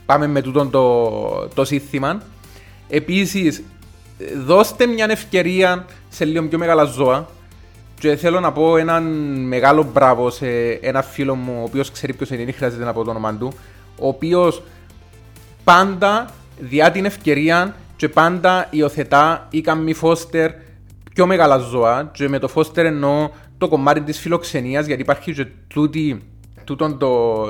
Πάμε 0.06 0.26
με 0.26 0.42
τούτο 0.42 0.66
το, 0.66 1.48
το 1.54 1.64
σύστημα. 1.64 2.22
Επίσης, 2.88 3.62
δώστε 4.44 4.86
μια 4.86 5.06
ευκαιρία 5.10 5.84
σε 6.08 6.24
λίγο 6.24 6.48
πιο 6.48 6.58
μεγάλα 6.58 6.84
ζώα. 6.84 7.28
Και 7.98 8.16
θέλω 8.16 8.40
να 8.40 8.52
πω 8.52 8.76
έναν 8.76 9.04
μεγάλο 9.46 9.90
μπράβο 9.92 10.30
σε 10.30 10.46
ένα 10.70 11.02
φίλο 11.02 11.34
μου, 11.34 11.58
ο 11.60 11.64
οποίος 11.64 11.90
ξέρει 11.90 12.12
ποιος 12.14 12.30
είναι, 12.30 12.52
χρειάζεται 12.52 12.84
να 12.84 12.92
πω 12.92 13.04
το 13.04 13.10
όνομα 13.10 13.34
του. 13.34 13.52
Ο 13.98 14.08
οποίος 14.08 14.62
πάντα 15.64 16.26
διά 16.58 16.90
την 16.90 17.04
ευκαιρία 17.04 17.74
και 17.96 18.08
πάντα 18.08 18.66
υιοθετά 18.70 19.46
ή 19.50 19.60
κάνει 19.60 19.92
φώστερ 19.92 20.50
πιο 21.14 21.26
μεγάλα 21.26 21.56
ζώα. 21.56 22.10
Και 22.12 22.28
με 22.28 22.38
το 22.38 22.48
φώστερ 22.48 22.86
εννοώ 22.86 23.30
το 23.58 23.68
κομμάτι 23.68 24.00
της 24.00 24.18
φιλοξενίας, 24.18 24.86
γιατί 24.86 25.02
υπάρχει 25.02 25.32
και 25.32 25.46
τούτη 25.66 26.22
τούτον 26.64 26.98
το, 26.98 27.44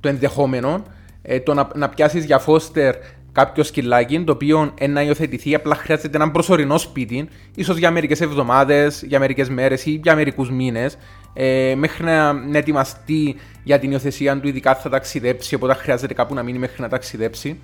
το 0.00 0.08
ενδεχόμενο 0.08 0.82
ε, 1.22 1.40
το 1.40 1.54
να, 1.54 1.68
να 1.74 1.88
πιάσεις 1.88 2.24
για 2.24 2.38
φώστερ 2.38 2.94
κάποιο 3.32 3.62
σκυλάκι 3.62 4.24
το 4.24 4.32
οποίο 4.32 4.74
να 4.88 5.02
υιοθετηθεί, 5.02 5.54
απλά 5.54 5.74
χρειάζεται 5.74 6.16
ένα 6.16 6.30
προσωρινό 6.30 6.78
σπίτι, 6.78 7.28
ίσως 7.54 7.76
για 7.76 7.90
μερικές 7.90 8.20
εβδομάδες, 8.20 9.02
για 9.06 9.18
μερικές 9.18 9.48
μέρες 9.48 9.86
ή 9.86 10.00
για 10.02 10.14
μερικούς 10.14 10.50
μήνες, 10.50 10.98
ε, 11.32 11.74
μέχρι 11.76 12.04
να, 12.04 12.32
να, 12.32 12.58
ετοιμαστεί 12.58 13.36
για 13.62 13.78
την 13.78 13.90
υιοθεσία 13.90 14.40
του, 14.40 14.48
ειδικά 14.48 14.74
θα 14.74 14.88
ταξιδέψει, 14.88 15.54
οπότε 15.54 15.74
χρειάζεται 15.74 16.14
κάπου 16.14 16.34
να 16.34 16.42
μείνει 16.42 16.58
μέχρι 16.58 16.82
να 16.82 16.88
ταξιδέψει. 16.88 17.60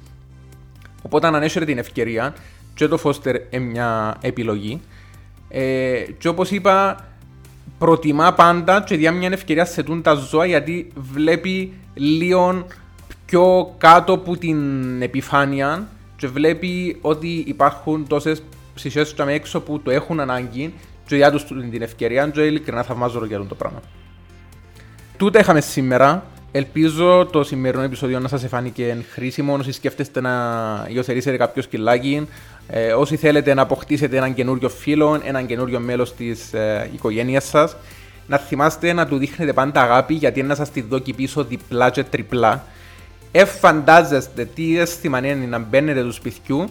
Οπότε 1.03 1.27
αν 1.27 1.35
ανέσαιρε 1.35 1.65
την 1.65 1.79
ευκαιρία, 1.79 2.35
και 2.75 2.89
το 2.89 2.99
φώστερ 2.99 3.35
είναι 3.51 3.65
μια 3.65 4.17
επιλογή. 4.21 4.81
Ε, 5.49 6.01
και 6.19 6.29
όπως 6.29 6.51
είπα, 6.51 7.05
προτιμά 7.79 8.33
πάντα 8.33 8.83
και 8.83 8.97
διά 8.97 9.13
μια 9.13 9.29
ευκαιρία 9.33 9.65
σε 9.65 9.83
τούν 9.83 10.03
τα 10.03 10.15
ζώα 10.15 10.47
γιατί 10.47 10.93
βλέπει 11.13 11.73
λίγο 11.95 12.67
πιο 13.27 13.75
κάτω 13.79 14.13
από 14.13 14.37
την 14.37 15.03
επιφάνεια 15.03 15.89
και 16.17 16.27
βλέπει 16.27 16.99
ότι 17.01 17.45
υπάρχουν 17.47 18.07
τόσες 18.07 18.43
ψυχές 18.75 19.15
και 19.15 19.23
έξω 19.23 19.61
που 19.61 19.81
το 19.81 19.91
έχουν 19.91 20.21
ανάγκη 20.21 20.75
και 21.07 21.17
για 21.17 21.31
τους 21.31 21.45
την 21.45 21.83
ευκαιρία 21.83 22.29
και 22.29 22.41
ειλικρινά 22.41 22.83
θαυμάζω 22.83 23.25
για 23.25 23.39
το 23.39 23.55
πράγμα. 23.55 23.81
Τούτα 25.17 25.41
είχαμε 25.41 25.61
σήμερα. 25.61 26.27
Ελπίζω 26.59 27.27
το 27.27 27.45
σημερινό 27.45 27.83
επεισόδιο 27.83 28.19
να 28.19 28.29
σας 28.29 28.47
φάνηκε 28.49 29.05
χρήσιμο. 29.13 29.55
Όσοι 29.55 29.73
σκέφτεστε 29.73 30.21
να 30.21 30.33
υιοθετήσετε 30.89 31.37
κάποιο 31.37 31.63
σκυλάκι, 31.63 32.29
ε, 32.69 32.93
όσοι 32.93 33.17
θέλετε 33.17 33.55
να 33.55 33.63
αποκτήσετε 33.63 34.17
έναν 34.17 34.35
καινούριο 34.35 34.69
φίλο, 34.69 35.21
έναν 35.25 35.47
καινούριο 35.47 35.81
μέλος 35.81 36.15
της 36.15 36.53
ε, 36.53 36.91
οικογένειας 36.95 37.45
σας, 37.45 37.77
να 38.27 38.37
θυμάστε 38.37 38.93
να 38.93 39.07
του 39.07 39.17
δείχνετε 39.17 39.53
πάντα 39.53 39.83
αγάπη 39.83 40.15
γιατί 40.15 40.43
να 40.43 40.55
σας 40.55 40.71
τη 40.71 40.81
δώσει 40.81 41.13
πίσω 41.13 41.45
διπλά 41.45 41.91
και 41.91 42.05
τριπλά. 42.05 42.65
Εφαντάζεστε 43.33 44.45
τι 44.45 44.79
αίσθημα 44.79 45.19
είναι 45.19 45.47
να 45.47 45.59
μπαίνετε 45.59 46.03
του 46.03 46.13
σπιτιού 46.13 46.71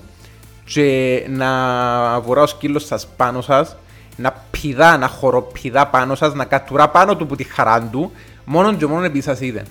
και 0.64 1.24
να 1.30 2.20
βουρά 2.20 2.42
ο 2.42 2.48
σκύλος 2.48 2.86
σας 2.86 3.08
πάνω 3.18 3.42
σας, 3.42 3.76
να 4.16 4.44
πηδά, 4.52 4.98
να 4.98 5.08
χοροπηδά 5.08 5.88
πάνω 5.88 6.16
σας, 6.16 6.34
να 6.34 6.46
κατουρά 6.46 6.90
πάνω 6.90 7.16
του 7.16 7.28
που 7.28 7.36
τη 7.36 7.44
χαρά 7.44 7.82
του 7.82 8.12
μόνο 8.50 8.76
και 8.76 8.86
μόνο 8.86 9.04
επειδή 9.04 9.22
σας 9.22 9.40
είδε. 9.42 9.66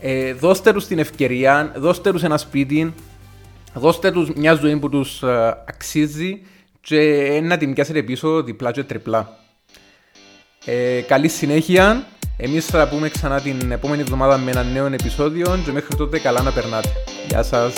Ε, 0.00 0.32
δώστε 0.32 0.72
τους 0.72 0.86
την 0.86 0.98
ευκαιρία, 0.98 1.72
δώστε 1.76 2.12
τους 2.12 2.22
ένα 2.22 2.38
σπίτι, 2.38 2.94
δώστε 3.74 4.10
τους 4.10 4.30
μια 4.34 4.54
ζωή 4.54 4.76
που 4.76 4.88
τους 4.88 5.22
ε, 5.22 5.64
αξίζει 5.68 6.42
και 6.80 7.40
να 7.42 7.56
την 7.56 7.74
πιάσετε 7.74 8.02
πίσω 8.02 8.42
διπλά 8.42 8.72
και 8.72 8.82
τριπλά. 8.84 9.38
Ε, 10.64 11.00
καλή 11.00 11.28
συνέχεια. 11.28 12.06
Εμείς 12.36 12.66
θα 12.66 12.88
πούμε 12.88 13.08
ξανά 13.08 13.40
την 13.40 13.72
επόμενη 13.72 14.00
εβδομάδα 14.00 14.38
με 14.38 14.50
ένα 14.50 14.62
νέο 14.62 14.86
επεισόδιο 14.86 15.58
και 15.64 15.72
μέχρι 15.72 15.96
τότε 15.96 16.18
καλά 16.18 16.42
να 16.42 16.52
περνάτε. 16.52 16.88
Γεια 17.28 17.42
σας. 17.42 17.74